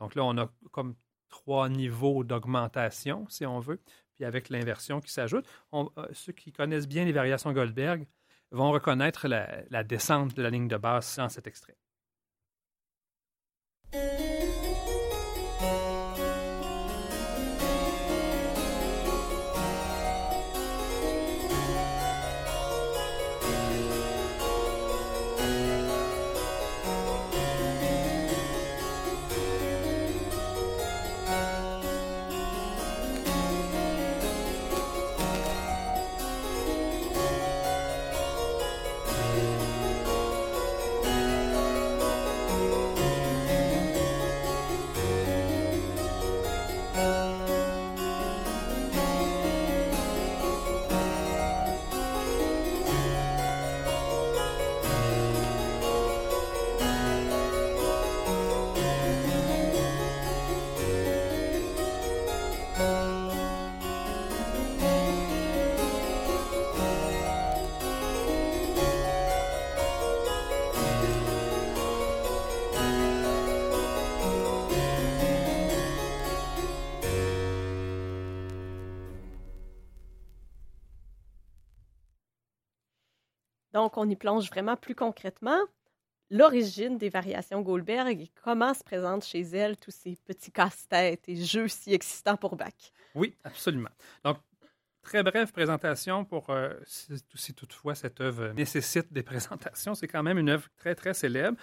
Donc 0.00 0.14
là, 0.14 0.24
on 0.24 0.36
a 0.36 0.50
comme 0.70 0.94
trois 1.28 1.68
niveaux 1.68 2.24
d'augmentation, 2.24 3.26
si 3.28 3.46
on 3.46 3.58
veut, 3.58 3.80
puis 4.14 4.24
avec 4.24 4.50
l'inversion 4.50 5.00
qui 5.00 5.10
s'ajoute. 5.10 5.48
Euh, 5.72 5.86
ceux 6.12 6.32
qui 6.32 6.52
connaissent 6.52 6.88
bien 6.88 7.04
les 7.04 7.12
variations 7.12 7.52
Goldberg 7.52 8.06
vont 8.50 8.70
reconnaître 8.70 9.28
la, 9.28 9.62
la 9.70 9.82
descente 9.82 10.34
de 10.34 10.42
la 10.42 10.50
ligne 10.50 10.68
de 10.68 10.76
basse 10.76 11.16
dans 11.16 11.30
cet 11.30 11.46
extrait. 11.46 11.76
Donc, 83.92 84.06
on 84.06 84.08
y 84.08 84.16
plonge 84.16 84.48
vraiment 84.48 84.76
plus 84.76 84.94
concrètement. 84.94 85.60
L'origine 86.30 86.96
des 86.96 87.10
variations 87.10 87.60
Goldberg 87.60 88.22
et 88.22 88.30
comment 88.42 88.72
se 88.72 88.82
présentent 88.82 89.24
chez 89.24 89.40
elle 89.40 89.76
tous 89.76 89.90
ces 89.90 90.16
petits 90.24 90.50
casse-têtes 90.50 91.28
et 91.28 91.36
jeux 91.36 91.68
si 91.68 91.92
excitants 91.92 92.38
pour 92.38 92.56
Bach. 92.56 92.72
Oui, 93.14 93.34
absolument. 93.44 93.90
Donc, 94.24 94.38
très 95.02 95.22
brève 95.22 95.52
présentation 95.52 96.24
pour 96.24 96.48
euh, 96.48 96.72
si, 96.86 97.52
toutefois 97.52 97.94
cette 97.94 98.22
œuvre 98.22 98.54
nécessite 98.54 99.12
des 99.12 99.22
présentations. 99.22 99.94
C'est 99.94 100.08
quand 100.08 100.22
même 100.22 100.38
une 100.38 100.48
œuvre 100.48 100.68
très, 100.78 100.94
très 100.94 101.12
célèbre. 101.12 101.58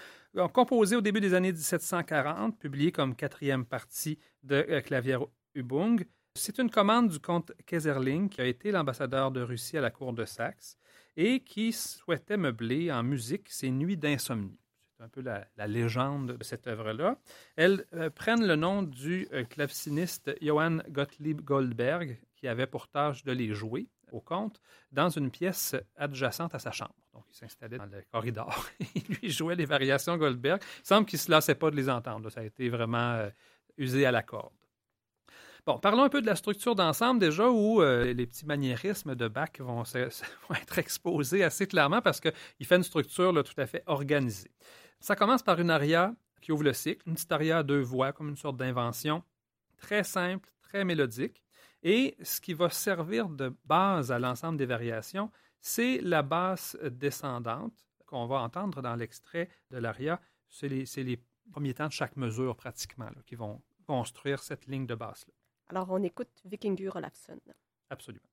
composée 0.54 0.96
au 0.96 1.02
début 1.02 1.22
des 1.22 1.34
années 1.34 1.52
1740, 1.52 2.60
publiée 2.60 2.92
comme 2.92 3.16
quatrième 3.16 3.66
partie 3.66 4.20
de 4.44 4.68
euh, 4.70 4.82
Clavier 4.82 5.18
Übung. 5.56 6.06
C'est 6.36 6.60
une 6.60 6.70
commande 6.70 7.10
du 7.10 7.20
comte 7.20 7.54
Kaiserling, 7.66 8.30
qui 8.30 8.40
a 8.40 8.46
été 8.46 8.70
l'ambassadeur 8.70 9.32
de 9.32 9.42
Russie 9.42 9.80
à 9.80 9.82
la 9.82 9.90
cour 9.90 10.14
de 10.14 10.26
Saxe 10.26 10.78
et 11.20 11.42
qui 11.42 11.74
souhaitait 11.74 12.38
meubler 12.38 12.94
en 12.94 13.04
musique 13.04 13.50
ses 13.50 13.72
nuits 13.72 13.98
d'insomnie. 13.98 14.58
C'est 14.96 15.04
un 15.04 15.10
peu 15.10 15.22
la, 15.22 15.68
légende 15.68 16.38
de 16.38 16.44
cette 16.46 16.66
œuvre-là. 16.66 17.20
Elles 17.58 17.86
euh, 17.94 18.10
prennent 18.10 18.48
le 18.48 18.56
nom 18.56 18.84
du 18.84 19.28
euh, 19.34 19.44
claveciniste 19.44 20.32
Johann 20.42 20.82
Gottlieb 20.88 21.42
Goldberg, 21.42 22.18
qui 22.38 22.48
avait 22.48 22.68
pour 22.68 22.88
tâche 22.88 23.26
de 23.26 23.34
les 23.34 23.54
jouer 23.54 23.90
au 24.14 24.22
comte 24.22 24.62
dans 24.94 25.10
une 25.10 25.30
pièce 25.30 25.76
adjacente 25.98 26.56
à 26.56 26.60
sa 26.60 26.72
chambre. 26.72 26.96
Donc, 27.14 27.26
il 27.32 27.36
s'installait 27.36 27.78
dans 27.78 27.86
le 27.86 28.02
corridor 28.10 28.66
et 28.80 29.02
lui 29.10 29.30
jouait 29.30 29.56
les 29.56 29.66
variations 29.66 30.16
Goldberg. 30.16 30.62
Il 30.80 30.88
semble 30.88 31.06
qu'il 31.06 31.18
ne 31.18 31.24
se 31.24 31.32
lassait 31.32 31.56
pas 31.56 31.70
de 31.70 31.76
les 31.76 31.90
entendre. 31.90 32.30
Ça 32.30 32.40
a 32.40 32.44
été 32.44 32.70
vraiment 32.70 33.16
euh, 33.16 33.30
usé 33.78 34.06
à 34.06 34.12
la 34.12 34.24
corde. 34.24 34.54
Bon, 35.66 35.78
parlons 35.78 36.04
un 36.04 36.10
peu 36.10 36.22
de 36.22 36.26
la 36.26 36.36
structure 36.36 36.76
d'ensemble 36.76 37.20
déjà, 37.20 37.50
où 37.50 37.82
euh, 37.82 38.14
les 38.14 38.26
petits 38.26 38.46
maniérismes 38.46 39.16
de 39.16 39.28
Bach 39.28 39.52
vont, 39.60 39.84
être 39.84 40.78
exposés 40.78 41.44
assez 41.44 41.68
clairement 41.68 42.02
parce 42.02 42.20
qu'il 42.20 42.66
fait 42.66 42.76
une 42.76 42.84
structure 42.84 43.34
tout 43.44 43.62
à 43.62 43.66
fait 43.66 43.84
organisée. 43.86 44.52
Ça 45.00 45.16
commence 45.16 45.44
par 45.44 45.60
une 45.60 45.70
aria 45.70 46.14
qui 46.42 46.52
ouvre 46.52 46.64
le 46.64 46.74
cycle, 46.74 47.08
une 47.08 47.16
petite 47.16 47.32
aria 47.32 47.60
à 47.60 47.64
deux 47.64 47.82
voix, 47.82 48.14
comme 48.14 48.30
une 48.30 48.38
sorte 48.38 48.58
d'invention, 48.58 49.24
très 49.78 50.04
simple, 50.04 50.50
très 50.62 50.86
mélodique. 50.86 51.44
Et 51.84 52.16
ce 52.22 52.42
qui 52.42 52.54
va 52.54 52.70
servir 52.70 53.30
de 53.30 53.54
base 53.66 54.12
à 54.12 54.20
l'ensemble 54.20 54.58
des 54.58 54.66
variations, 54.66 55.32
c'est 55.62 56.00
la 56.02 56.22
basse 56.22 56.78
descendante 56.82 57.74
qu'on 58.06 58.26
va 58.26 58.38
entendre 58.38 58.82
dans 58.82 58.96
l'extrait 58.96 59.50
de 59.72 59.78
l'aria. 59.78 60.20
C'est 60.50 60.68
les, 60.68 61.20
premiers 61.52 61.74
temps 61.74 61.88
de 61.88 61.92
chaque 61.92 62.16
mesure 62.16 62.56
pratiquement 62.56 63.10
qui 63.26 63.36
vont 63.36 63.62
construire 63.88 64.42
cette 64.42 64.68
ligne 64.68 64.86
de 64.86 64.96
basse-là. 64.96 65.34
Alors 65.70 65.92
on 65.92 66.02
écoute 66.02 66.42
Vikingur 66.46 66.96
Olafsson. 66.96 67.40
Absolument. 67.92 68.26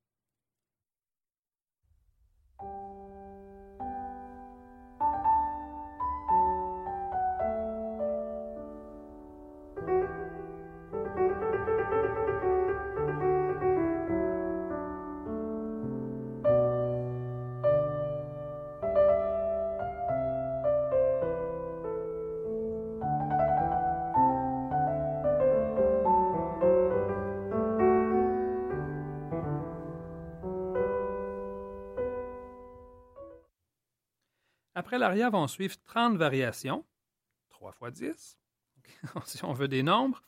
Après 34.87 35.01
l'aria 35.01 35.31
vont 35.31 35.49
suivre 35.49 35.75
30 35.87 36.17
variations, 36.17 36.87
3 37.49 37.73
fois 37.73 37.91
10, 37.91 38.39
si 39.25 39.45
on 39.45 39.53
veut 39.53 39.67
des 39.67 39.83
nombres. 39.83 40.23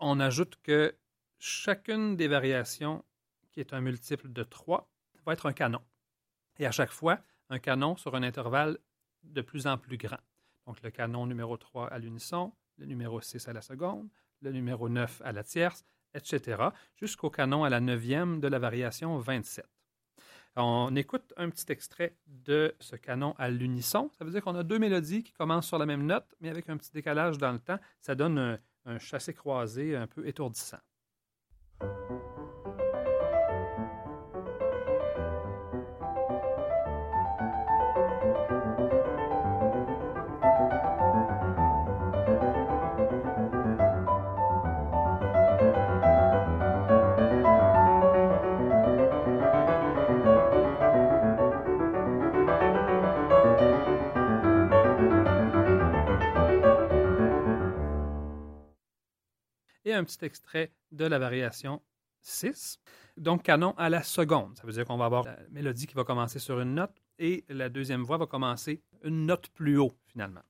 On 0.00 0.18
ajoute 0.18 0.58
que 0.64 0.96
chacune 1.38 2.16
des 2.16 2.26
variations, 2.26 3.04
qui 3.52 3.60
est 3.60 3.72
un 3.72 3.80
multiple 3.80 4.32
de 4.32 4.42
3, 4.42 4.90
va 5.24 5.34
être 5.34 5.46
un 5.46 5.52
canon. 5.52 5.80
Et 6.58 6.66
à 6.66 6.72
chaque 6.72 6.90
fois, 6.90 7.20
un 7.48 7.60
canon 7.60 7.94
sur 7.94 8.16
un 8.16 8.24
intervalle 8.24 8.76
de 9.22 9.40
plus 9.40 9.68
en 9.68 9.78
plus 9.78 9.98
grand. 9.98 10.18
Donc 10.66 10.82
le 10.82 10.90
canon 10.90 11.24
numéro 11.24 11.56
3 11.56 11.86
à 11.86 11.98
l'unisson, 12.00 12.52
le 12.78 12.86
numéro 12.86 13.20
6 13.20 13.46
à 13.46 13.52
la 13.52 13.62
seconde, 13.62 14.08
le 14.40 14.50
numéro 14.50 14.88
9 14.88 15.22
à 15.24 15.30
la 15.30 15.44
tierce, 15.44 15.84
etc., 16.12 16.70
jusqu'au 16.96 17.30
canon 17.30 17.62
à 17.62 17.70
la 17.70 17.78
neuvième 17.78 18.40
de 18.40 18.48
la 18.48 18.58
variation 18.58 19.16
27. 19.16 19.64
On 20.58 20.96
écoute 20.96 21.34
un 21.36 21.50
petit 21.50 21.70
extrait 21.70 22.16
de 22.26 22.74
ce 22.80 22.96
canon 22.96 23.34
à 23.36 23.50
l'unisson. 23.50 24.10
Ça 24.16 24.24
veut 24.24 24.30
dire 24.30 24.42
qu'on 24.42 24.54
a 24.54 24.62
deux 24.62 24.78
mélodies 24.78 25.22
qui 25.22 25.32
commencent 25.32 25.66
sur 25.66 25.76
la 25.76 25.84
même 25.84 26.06
note, 26.06 26.34
mais 26.40 26.48
avec 26.48 26.70
un 26.70 26.78
petit 26.78 26.90
décalage 26.92 27.36
dans 27.36 27.52
le 27.52 27.58
temps. 27.58 27.78
Ça 28.00 28.14
donne 28.14 28.58
un, 28.86 28.98
chassé 28.98 29.34
croisé 29.34 29.94
un 29.94 30.06
peu 30.06 30.26
étourdissant. 30.26 30.78
Un 59.96 60.04
petit 60.04 60.24
extrait 60.24 60.72
de 60.92 61.04
la 61.04 61.18
variation 61.18 61.82
6. 62.22 62.78
Donc, 63.16 63.42
canon 63.42 63.74
à 63.78 63.88
la 63.88 64.02
seconde. 64.02 64.56
Ça 64.56 64.66
veut 64.66 64.72
dire 64.72 64.84
qu'on 64.84 64.96
va 64.96 65.06
avoir 65.06 65.24
la 65.24 65.38
mélodie 65.50 65.86
qui 65.86 65.94
va 65.94 66.04
commencer 66.04 66.38
sur 66.38 66.60
une 66.60 66.74
note 66.74 66.94
et 67.18 67.44
la 67.48 67.68
deuxième 67.68 68.02
voix 68.02 68.18
va 68.18 68.26
commencer 68.26 68.82
une 69.02 69.26
note 69.26 69.48
plus 69.48 69.78
haut, 69.78 69.92
finalement. 70.06 70.42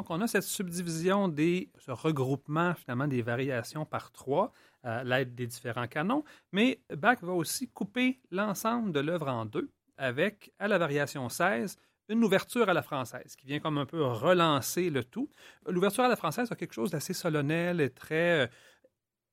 Donc, 0.00 0.08
on 0.08 0.22
a 0.22 0.26
cette 0.26 0.44
subdivision 0.44 1.28
des, 1.28 1.68
ce 1.76 1.90
regroupement 1.90 2.72
finalement 2.72 3.06
des 3.06 3.20
variations 3.20 3.84
par 3.84 4.12
trois 4.12 4.50
à 4.82 5.04
l'aide 5.04 5.34
des 5.34 5.46
différents 5.46 5.88
canons, 5.88 6.24
mais 6.52 6.80
Bach 6.96 7.18
va 7.20 7.34
aussi 7.34 7.68
couper 7.68 8.18
l'ensemble 8.30 8.92
de 8.92 9.00
l'œuvre 9.00 9.28
en 9.28 9.44
deux 9.44 9.70
avec, 9.98 10.54
à 10.58 10.68
la 10.68 10.78
variation 10.78 11.28
16, 11.28 11.76
une 12.08 12.24
ouverture 12.24 12.70
à 12.70 12.72
la 12.72 12.80
française 12.80 13.36
qui 13.36 13.46
vient 13.46 13.60
comme 13.60 13.76
un 13.76 13.84
peu 13.84 14.02
relancer 14.02 14.88
le 14.88 15.04
tout. 15.04 15.28
L'ouverture 15.68 16.04
à 16.04 16.08
la 16.08 16.16
française 16.16 16.50
a 16.50 16.56
quelque 16.56 16.72
chose 16.72 16.90
d'assez 16.90 17.12
solennel 17.12 17.82
et 17.82 17.90
très 17.90 18.44
euh, 18.44 18.46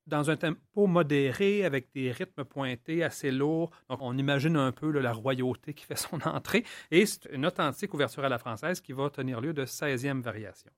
dans 0.07 0.29
un 0.29 0.37
tempo 0.37 0.87
modéré 0.87 1.65
avec 1.65 1.91
des 1.93 2.11
rythmes 2.11 2.45
pointés 2.45 3.03
assez 3.03 3.31
lourds. 3.31 3.71
Donc, 3.89 3.99
on 4.01 4.17
imagine 4.17 4.55
un 4.55 4.71
peu 4.71 4.89
la 4.91 5.13
royauté 5.13 5.73
qui 5.73 5.85
fait 5.85 5.95
son 5.97 6.19
entrée. 6.25 6.63
Et 6.91 7.05
c'est 7.05 7.25
une 7.31 7.45
authentique 7.45 7.93
ouverture 7.93 8.23
à 8.25 8.29
la 8.29 8.37
française 8.37 8.81
qui 8.81 8.93
va 8.93 9.09
tenir 9.09 9.41
lieu 9.41 9.53
de 9.53 9.65
16e 9.65 10.21
variation. 10.21 10.71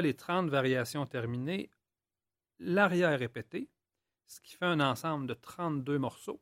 Les 0.00 0.14
30 0.14 0.48
variations 0.48 1.06
terminées, 1.06 1.70
l'aria 2.58 3.12
est 3.12 3.16
répété, 3.16 3.68
ce 4.26 4.40
qui 4.40 4.56
fait 4.56 4.66
un 4.66 4.80
ensemble 4.80 5.26
de 5.26 5.34
32 5.34 5.98
morceaux 5.98 6.40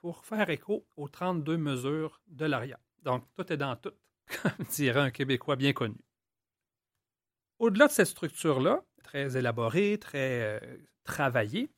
pour 0.00 0.24
faire 0.24 0.48
écho 0.50 0.86
aux 0.96 1.08
32 1.08 1.56
mesures 1.56 2.20
de 2.28 2.46
l'aria. 2.46 2.78
Donc, 3.02 3.24
tout 3.34 3.52
est 3.52 3.56
dans 3.56 3.76
tout, 3.76 3.94
comme 4.42 4.66
dirait 4.70 5.00
un 5.00 5.10
Québécois 5.10 5.56
bien 5.56 5.72
connu. 5.72 5.98
Au-delà 7.58 7.88
de 7.88 7.92
cette 7.92 8.06
structure-là, 8.06 8.84
très 9.02 9.36
élaborée, 9.36 9.98
très 9.98 10.60
euh, 10.62 10.76
travaillée, 11.02 11.70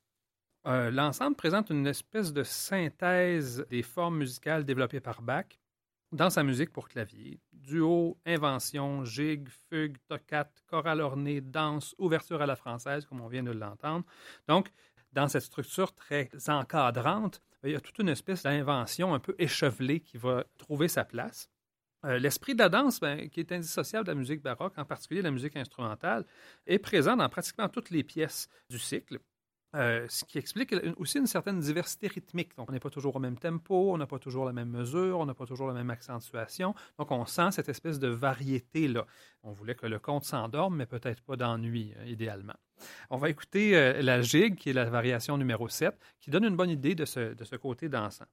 euh, 0.67 0.91
l'ensemble 0.91 1.37
présente 1.37 1.71
une 1.71 1.87
espèce 1.87 2.35
de 2.35 2.43
synthèse 2.43 3.65
des 3.71 3.83
formes 3.83 4.19
musicales 4.19 4.65
développées 4.65 5.01
par 5.01 5.23
Bach 5.23 5.47
dans 6.13 6.31
sa 6.31 6.43
musique 6.43 6.73
pour 6.73 6.89
clavier. 6.89 7.41
Duo, 7.53 8.19
invention, 8.27 9.05
gigue, 9.05 9.49
fugue, 9.69 9.97
toccate, 10.09 10.63
chorale 10.69 11.01
ornée, 11.01 11.41
danse, 11.41 11.95
ouverture 11.99 12.43
à 12.43 12.47
la 12.47 12.57
française, 12.57 13.07
comme 13.07 13.21
on 13.21 13.29
vient 13.29 13.43
de 13.43 13.53
l'entendre. 13.53 14.05
Donc, 14.49 14.71
dans 15.13 15.29
cette 15.29 15.43
structure 15.43 15.93
très 15.95 16.29
encadrante, 16.49 17.41
il 17.63 17.73
y 17.73 17.77
a 17.77 17.81
toute 17.81 17.99
une 17.99 18.09
espèce 18.09 18.43
d'invention 18.43 19.15
un 19.15 19.19
peu 19.19 19.35
échevelée 19.39 20.01
qui 20.01 20.17
va 20.17 20.45
trouver 20.57 20.89
sa 20.89 21.05
place. 21.05 21.49
Euh, 22.07 22.19
l'esprit 22.19 22.55
de 22.55 22.61
la 22.61 22.71
danse, 22.71 22.99
ben, 22.99 23.29
qui 23.29 23.41
est 23.41 23.53
indissociable 23.53 24.07
de 24.07 24.13
la 24.13 24.15
musique 24.15 24.41
baroque, 24.41 24.79
en 24.79 24.87
particulier 24.87 25.21
la 25.21 25.31
musique 25.31 25.57
instrumentale, 25.57 26.25
est 26.67 26.79
présent 26.79 27.17
dans 27.17 27.29
pratiquement 27.29 27.69
toutes 27.69 27.91
les 27.91 28.03
pièces 28.03 28.49
du 28.71 28.79
cycle. 28.79 29.19
Euh, 29.77 30.07
ce 30.09 30.25
qui 30.25 30.39
explique 30.39 30.75
aussi 30.97 31.19
une 31.19 31.27
certaine 31.27 31.61
diversité 31.61 32.09
rythmique. 32.09 32.57
Donc, 32.57 32.69
on 32.69 32.73
n'est 32.73 32.81
pas 32.81 32.91
toujours 32.91 33.15
au 33.17 33.21
même 33.21 33.39
tempo, 33.39 33.93
on 33.93 33.99
n'a 33.99 34.07
pas 34.07 34.19
toujours 34.19 34.45
la 34.45 34.53
même 34.53 34.71
mesure, 34.71 35.21
on 35.21 35.27
n'a 35.27 35.35
pas 35.35 35.47
toujours 35.47 35.69
la 35.69 35.75
même 35.75 35.91
accentuation. 35.91 36.75
Donc, 36.99 37.13
on 37.13 37.25
sent 37.25 37.53
cette 37.53 37.69
espèce 37.69 37.99
de 38.01 38.09
variété-là. 38.09 39.07
On 39.43 39.53
voulait 39.53 39.77
que 39.77 39.87
le 39.87 39.99
conte 39.99 40.25
s'endorme, 40.25 40.77
mais 40.77 40.87
peut-être 40.87 41.23
pas 41.23 41.37
d'ennui, 41.37 41.95
euh, 41.99 42.07
idéalement. 42.07 42.57
On 43.11 43.19
va 43.19 43.29
écouter 43.29 44.01
la 44.03 44.23
gigue, 44.23 44.57
qui 44.57 44.71
est 44.71 44.73
la 44.73 44.87
variation 44.87 45.37
numéro 45.37 45.69
7, 45.69 45.95
qui 46.19 46.31
donne 46.31 46.45
une 46.45 46.57
bonne 46.57 46.71
idée 46.71 46.95
de 46.95 47.05
ce, 47.05 47.35
de 47.35 47.45
ce 47.45 47.57
côté 47.57 47.91
dansant. 47.91 48.25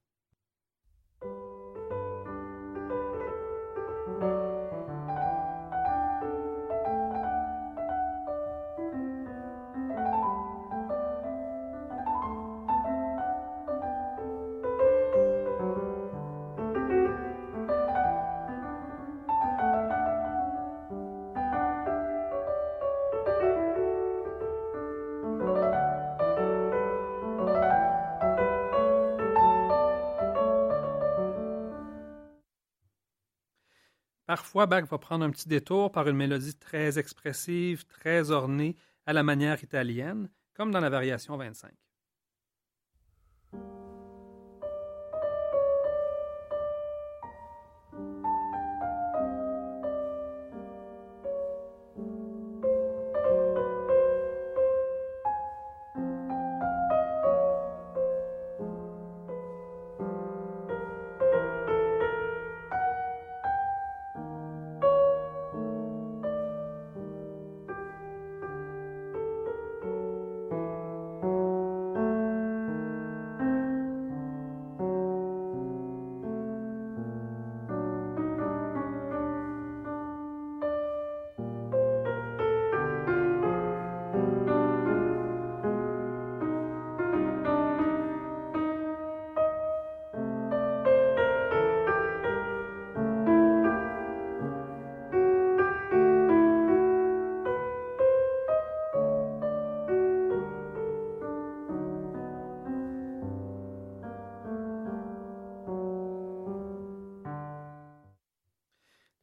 Parfois, 34.27 34.65
Bach 34.67 34.83
va 34.85 34.97
prendre 34.97 35.23
un 35.23 35.31
petit 35.31 35.47
détour 35.47 35.91
par 35.91 36.07
une 36.09 36.17
mélodie 36.17 36.53
très 36.53 36.99
expressive, 36.99 37.85
très 37.85 38.29
ornée, 38.29 38.75
à 39.05 39.13
la 39.13 39.23
manière 39.23 39.63
italienne, 39.63 40.29
comme 40.53 40.69
dans 40.71 40.81
la 40.81 40.89
variation 40.89 41.37
25. 41.37 41.71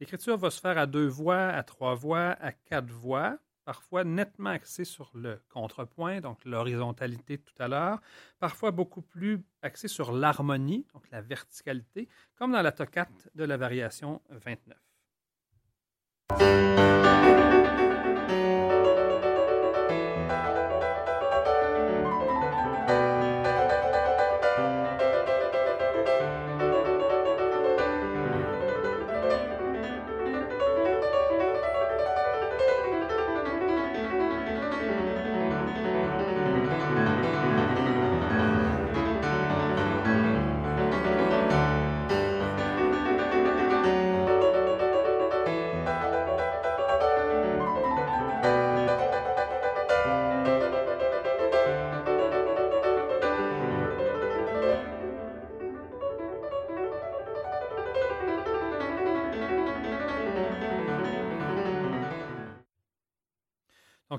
L'écriture 0.05 0.37
va 0.37 0.51
se 0.51 0.61
faire 0.61 0.77
à 0.77 0.85
deux 0.85 1.07
voix, 1.07 1.47
à 1.47 1.63
trois 1.63 1.95
voix, 1.95 2.37
à 2.39 2.51
quatre 2.51 2.91
voix, 2.91 3.39
parfois 3.63 4.03
nettement 4.03 4.51
axée 4.51 4.85
sur 4.85 5.09
le 5.15 5.41
contrepoint, 5.49 6.21
donc 6.21 6.45
l'horizontalité 6.45 7.39
tout 7.39 7.55
à 7.57 7.67
l'heure, 7.67 7.99
parfois 8.37 8.69
beaucoup 8.69 9.01
plus 9.01 9.41
axée 9.63 9.87
sur 9.87 10.11
l'harmonie, 10.11 10.85
donc 10.93 11.09
la 11.09 11.21
verticalité, 11.21 12.07
comme 12.35 12.51
dans 12.51 12.61
la 12.61 12.71
toccate 12.71 13.29
de 13.33 13.45
la 13.45 13.57
variation 13.57 14.21
29. 14.29 14.77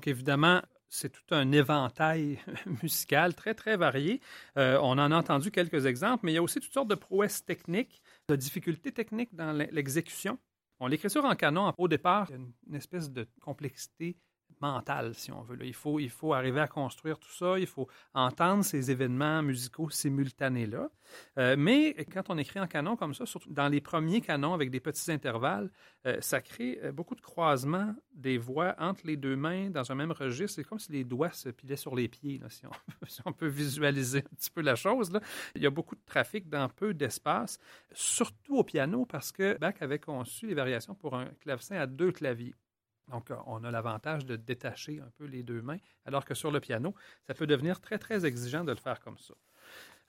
Évidemment, 0.07 0.63
c'est 0.89 1.11
tout 1.11 1.35
un 1.35 1.51
éventail 1.53 2.39
musical 2.83 3.35
très, 3.35 3.55
très 3.55 3.77
varié. 3.77 4.21
Euh, 4.57 4.79
on 4.81 4.93
en 4.93 5.11
a 5.11 5.17
entendu 5.17 5.51
quelques 5.51 5.85
exemples, 5.87 6.25
mais 6.25 6.33
il 6.33 6.35
y 6.37 6.39
a 6.39 6.43
aussi 6.43 6.61
toutes 6.61 6.73
sortes 6.73 6.89
de 6.89 6.95
prouesses 6.95 7.45
techniques, 7.45 8.01
de 8.29 8.37
difficultés 8.37 8.93
techniques 8.93 9.35
dans 9.35 9.53
l'exécution. 9.53 10.39
L'écriture 10.89 11.25
en 11.25 11.35
canon, 11.35 11.73
au 11.79 11.89
départ, 11.89 12.27
il 12.31 12.37
y 12.37 12.39
a 12.39 12.43
une 12.69 12.75
espèce 12.75 13.11
de 13.11 13.27
complexité 13.41 14.17
mentale, 14.61 15.15
si 15.15 15.33
on 15.33 15.43
veut. 15.43 15.59
Il, 15.63 15.75
faut, 15.75 15.99
il 16.01 16.11
faut 16.11 16.33
arriver 16.33 16.61
à 16.61 16.69
construire 16.69 17.19
tout 17.19 17.33
ça, 17.33 17.59
il 17.59 17.67
faut 17.67 17.89
entendre 18.15 18.65
ces 18.65 18.91
événements 18.91 19.43
musicaux 19.43 19.91
simultanés-là. 19.91 20.89
Euh, 21.39 21.57
mais 21.59 21.95
quand 22.13 22.31
on 22.31 22.39
écrit 22.39 22.61
en 22.61 22.67
canon 22.67 22.97
comme 22.97 23.15
ça, 23.15 23.27
surtout 23.27 23.53
dans 23.53 23.69
les 23.69 23.81
premiers 23.81 24.21
canons 24.21 24.55
avec 24.55 24.71
des 24.71 24.81
petits 24.81 25.11
intervalles, 25.11 25.71
euh, 26.07 26.21
ça 26.21 26.41
crée 26.41 26.81
euh, 26.83 26.93
beaucoup 26.93 27.15
de 27.15 27.21
croisements 27.21 27.95
des 28.15 28.39
voix 28.39 28.75
entre 28.79 29.07
les 29.07 29.17
deux 29.17 29.37
mains 29.37 29.71
dans 29.71 29.91
un 29.93 29.95
même 29.95 30.13
registre. 30.13 30.57
C'est 30.57 30.65
comme 30.65 30.79
si 30.79 30.93
les 30.93 31.05
doigts 31.05 31.33
se 31.33 31.49
pilaient 31.49 31.77
sur 31.77 31.95
les 31.95 32.09
pieds, 32.09 32.41
si, 32.49 32.67
on, 32.67 32.71
si, 33.07 33.21
on, 33.25 33.33
peut 33.33 33.47
visualiser 33.47 34.19
un 34.19 34.37
petit 34.37 34.51
peu 34.51 34.63
la 34.63 34.75
chose. 34.75 35.13
Là. 35.13 35.21
Il 35.55 35.63
y 35.63 35.67
a 35.67 35.71
beaucoup 35.71 35.95
de 35.95 36.05
trafic 36.07 36.49
dans 36.49 36.69
peu 36.69 36.95
d'espace, 36.95 37.59
surtout 37.93 38.57
au 38.59 38.65
piano 38.65 39.05
parce 39.05 39.33
que 39.33 39.57
Bach 39.59 39.75
avait 39.81 39.99
conçu 39.99 40.47
les 40.47 40.55
variations 40.55 40.95
pour 40.95 41.15
un 41.17 41.27
clavecin 41.41 41.77
à 41.77 41.87
deux 41.87 42.13
claviers. 42.13 42.55
Donc, 43.09 43.31
on 43.47 43.63
a 43.63 43.71
l'avantage 43.71 44.27
de 44.27 44.37
détacher 44.37 45.01
un 45.01 45.11
peu 45.17 45.25
les 45.25 45.43
deux 45.43 45.63
mains, 45.63 45.79
alors 46.05 46.25
que 46.25 46.35
sur 46.35 46.51
le 46.51 46.61
piano, 46.61 46.95
ça 47.27 47.35
peut 47.35 47.47
devenir 47.47 47.81
très, 47.81 47.99
très 47.99 48.27
exigeant 48.27 48.65
de 48.65 48.73
le 48.73 48.79
faire 48.79 49.01
comme 49.01 49.19
ça. 49.19 49.35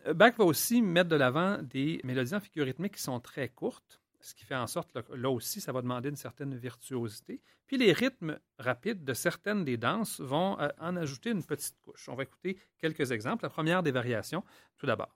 Euh, 0.08 0.14
Bach 0.14 0.36
va 0.38 0.46
aussi 0.46 0.82
mettre 0.82 1.10
de 1.10 1.16
l'avant 1.16 1.62
des 1.62 2.02
mélodies 2.04 2.36
en 2.36 2.40
figure 2.40 2.66
rythmique 2.66 2.96
qui 2.96 3.02
sont 3.02 3.20
très 3.20 3.50
courtes, 3.50 4.02
ce 4.20 4.34
qui 4.34 4.46
fait 4.46 4.56
en 4.56 4.68
sorte, 4.68 4.92
que 4.92 5.14
là 5.14 5.30
aussi, 5.30 5.62
ça 5.62 5.72
va 5.72 5.82
demander 5.82 6.10
une 6.10 6.16
certaine 6.16 6.56
virtuosité. 6.56 7.40
Puis 7.68 7.78
les 7.78 7.94
rythmes 7.94 8.40
rapides 8.58 9.04
de 9.04 9.14
certaines 9.14 9.64
des 9.64 9.78
danses 9.78 10.20
vont 10.20 10.60
euh, 10.60 10.70
en 10.80 10.96
ajouter 10.96 11.30
une 11.32 11.44
petite 11.44 11.80
couche. 11.82 12.10
On 12.10 12.16
va 12.16 12.24
écouter 12.24 12.58
quelques 12.80 13.12
exemples. 13.12 13.44
La 13.44 13.50
première 13.50 13.84
des 13.84 13.92
variations, 13.92 14.44
tout 14.78 14.86
d'abord. 14.86 15.16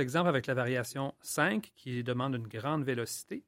Exemple 0.00 0.28
avec 0.28 0.46
la 0.46 0.54
variation 0.54 1.14
5 1.20 1.72
qui 1.76 2.02
demande 2.02 2.34
une 2.34 2.48
grande 2.48 2.84
vélocité. 2.84 3.44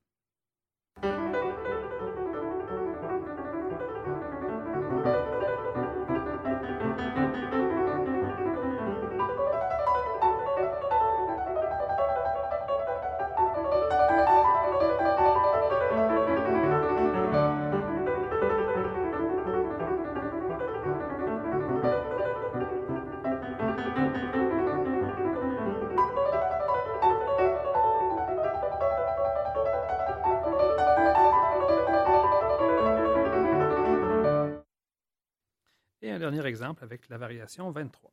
Avec 36.92 37.08
la 37.08 37.16
variation 37.16 37.70
23. 37.70 38.12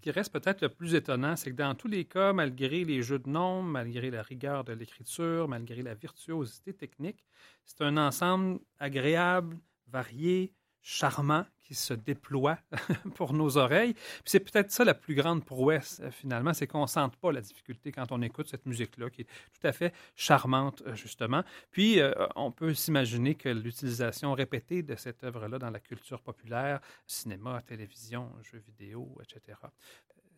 Qui 0.00 0.10
reste 0.10 0.32
peut-être 0.32 0.62
le 0.62 0.68
plus 0.68 0.94
étonnant, 0.94 1.36
c'est 1.36 1.50
que 1.50 1.56
dans 1.56 1.74
tous 1.74 1.88
les 1.88 2.04
cas, 2.04 2.32
malgré 2.32 2.84
les 2.84 3.02
jeux 3.02 3.18
de 3.18 3.28
nombres, 3.28 3.68
malgré 3.68 4.10
la 4.10 4.22
rigueur 4.22 4.64
de 4.64 4.72
l'écriture, 4.72 5.48
malgré 5.48 5.82
la 5.82 5.94
virtuosité 5.94 6.72
technique, 6.72 7.24
c'est 7.64 7.82
un 7.82 7.96
ensemble 7.96 8.60
agréable, 8.78 9.58
varié, 9.88 10.54
charmant 10.82 11.46
qui 11.62 11.74
se 11.74 11.94
déploie 11.94 12.58
pour 13.14 13.32
nos 13.32 13.56
oreilles. 13.56 13.94
C'est 14.24 14.40
peut-être 14.40 14.70
ça 14.70 14.84
la 14.84 14.94
plus 14.94 15.14
grande 15.14 15.44
prouesse, 15.44 16.00
euh, 16.02 16.10
finalement, 16.10 16.52
c'est 16.52 16.66
qu'on 16.66 16.82
ne 16.82 16.86
sente 16.86 17.16
pas 17.16 17.32
la 17.32 17.40
difficulté 17.40 17.92
quand 17.92 18.10
on 18.10 18.20
écoute 18.20 18.48
cette 18.48 18.66
musique-là, 18.66 19.08
qui 19.10 19.22
est 19.22 19.26
tout 19.26 19.66
à 19.66 19.72
fait 19.72 19.94
charmante, 20.16 20.82
euh, 20.86 20.94
justement. 20.94 21.44
Puis, 21.70 22.00
euh, 22.00 22.12
on 22.34 22.50
peut 22.50 22.74
s'imaginer 22.74 23.36
que 23.36 23.48
l'utilisation 23.48 24.34
répétée 24.34 24.82
de 24.82 24.96
cette 24.96 25.22
œuvre-là 25.24 25.58
dans 25.58 25.70
la 25.70 25.80
culture 25.80 26.20
populaire, 26.20 26.80
cinéma, 27.06 27.62
télévision, 27.62 28.30
jeux 28.42 28.62
vidéo, 28.66 29.18
etc., 29.22 29.58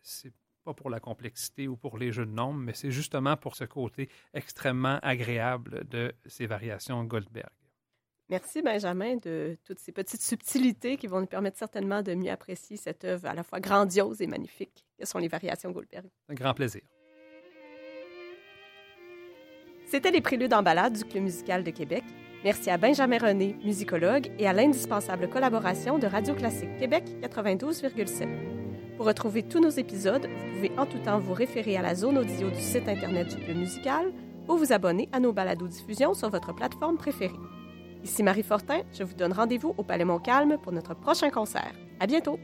c'est 0.01 0.33
pas 0.63 0.73
pour 0.73 0.89
la 0.89 0.99
complexité 0.99 1.67
ou 1.67 1.75
pour 1.75 1.97
les 1.97 2.11
jeux 2.11 2.25
de 2.25 2.31
nombres, 2.31 2.59
mais 2.59 2.73
c'est 2.73 2.91
justement 2.91 3.37
pour 3.37 3.55
ce 3.55 3.63
côté 3.65 4.09
extrêmement 4.33 4.99
agréable 5.01 5.87
de 5.89 6.13
ces 6.25 6.47
variations 6.47 7.03
Goldberg. 7.03 7.49
Merci 8.29 8.63
Benjamin 8.63 9.17
de 9.17 9.55
toutes 9.63 9.77
ces 9.77 9.91
petites 9.91 10.21
subtilités 10.21 10.97
qui 10.97 11.05
vont 11.05 11.19
nous 11.19 11.27
permettre 11.27 11.59
certainement 11.59 12.01
de 12.01 12.15
mieux 12.15 12.31
apprécier 12.31 12.75
cette 12.75 13.03
œuvre 13.03 13.27
à 13.27 13.35
la 13.35 13.43
fois 13.43 13.59
grandiose 13.59 14.19
et 14.19 14.27
magnifique 14.27 14.83
que 14.99 15.05
sont 15.05 15.19
les 15.19 15.27
variations 15.27 15.69
Goldberg. 15.71 16.07
Un 16.29 16.33
grand 16.33 16.55
plaisir. 16.55 16.81
C'était 19.85 20.09
les 20.09 20.21
préludes 20.21 20.53
en 20.55 20.63
balade 20.63 20.93
du 20.93 21.05
Club 21.05 21.23
musical 21.23 21.63
de 21.63 21.69
Québec. 21.69 22.03
Merci 22.43 22.71
à 22.71 22.77
Benjamin 22.77 23.19
René, 23.19 23.55
musicologue, 23.63 24.31
et 24.39 24.47
à 24.47 24.53
l'indispensable 24.53 25.29
collaboration 25.29 25.99
de 25.99 26.07
Radio 26.07 26.33
Classique 26.33 26.75
Québec 26.79 27.03
92,7. 27.21 28.97
Pour 28.97 29.05
retrouver 29.05 29.43
tous 29.43 29.59
nos 29.59 29.69
épisodes, 29.69 30.25
vous 30.25 30.55
pouvez 30.55 30.71
en 30.79 30.87
tout 30.87 30.99
temps 30.99 31.19
vous 31.19 31.33
référer 31.33 31.77
à 31.77 31.83
la 31.83 31.93
zone 31.93 32.17
audio 32.17 32.49
du 32.49 32.61
site 32.61 32.87
Internet 32.87 33.35
du 33.35 33.43
Club 33.43 33.57
musical 33.57 34.11
ou 34.47 34.57
vous 34.57 34.73
abonner 34.73 35.09
à 35.11 35.19
nos 35.19 35.33
balados-diffusions 35.33 36.15
sur 36.15 36.29
votre 36.29 36.53
plateforme 36.53 36.97
préférée. 36.97 37.39
Ici 38.05 38.21
Marie 38.21 38.43
Fortin, 38.43 38.81
je 38.93 39.03
vous 39.03 39.15
donne 39.15 39.33
rendez-vous 39.33 39.73
au 39.79 39.83
Palais 39.83 40.05
Montcalm 40.05 40.59
pour 40.61 40.71
notre 40.71 40.93
prochain 40.93 41.31
concert. 41.31 41.73
À 41.99 42.05
bientôt! 42.05 42.37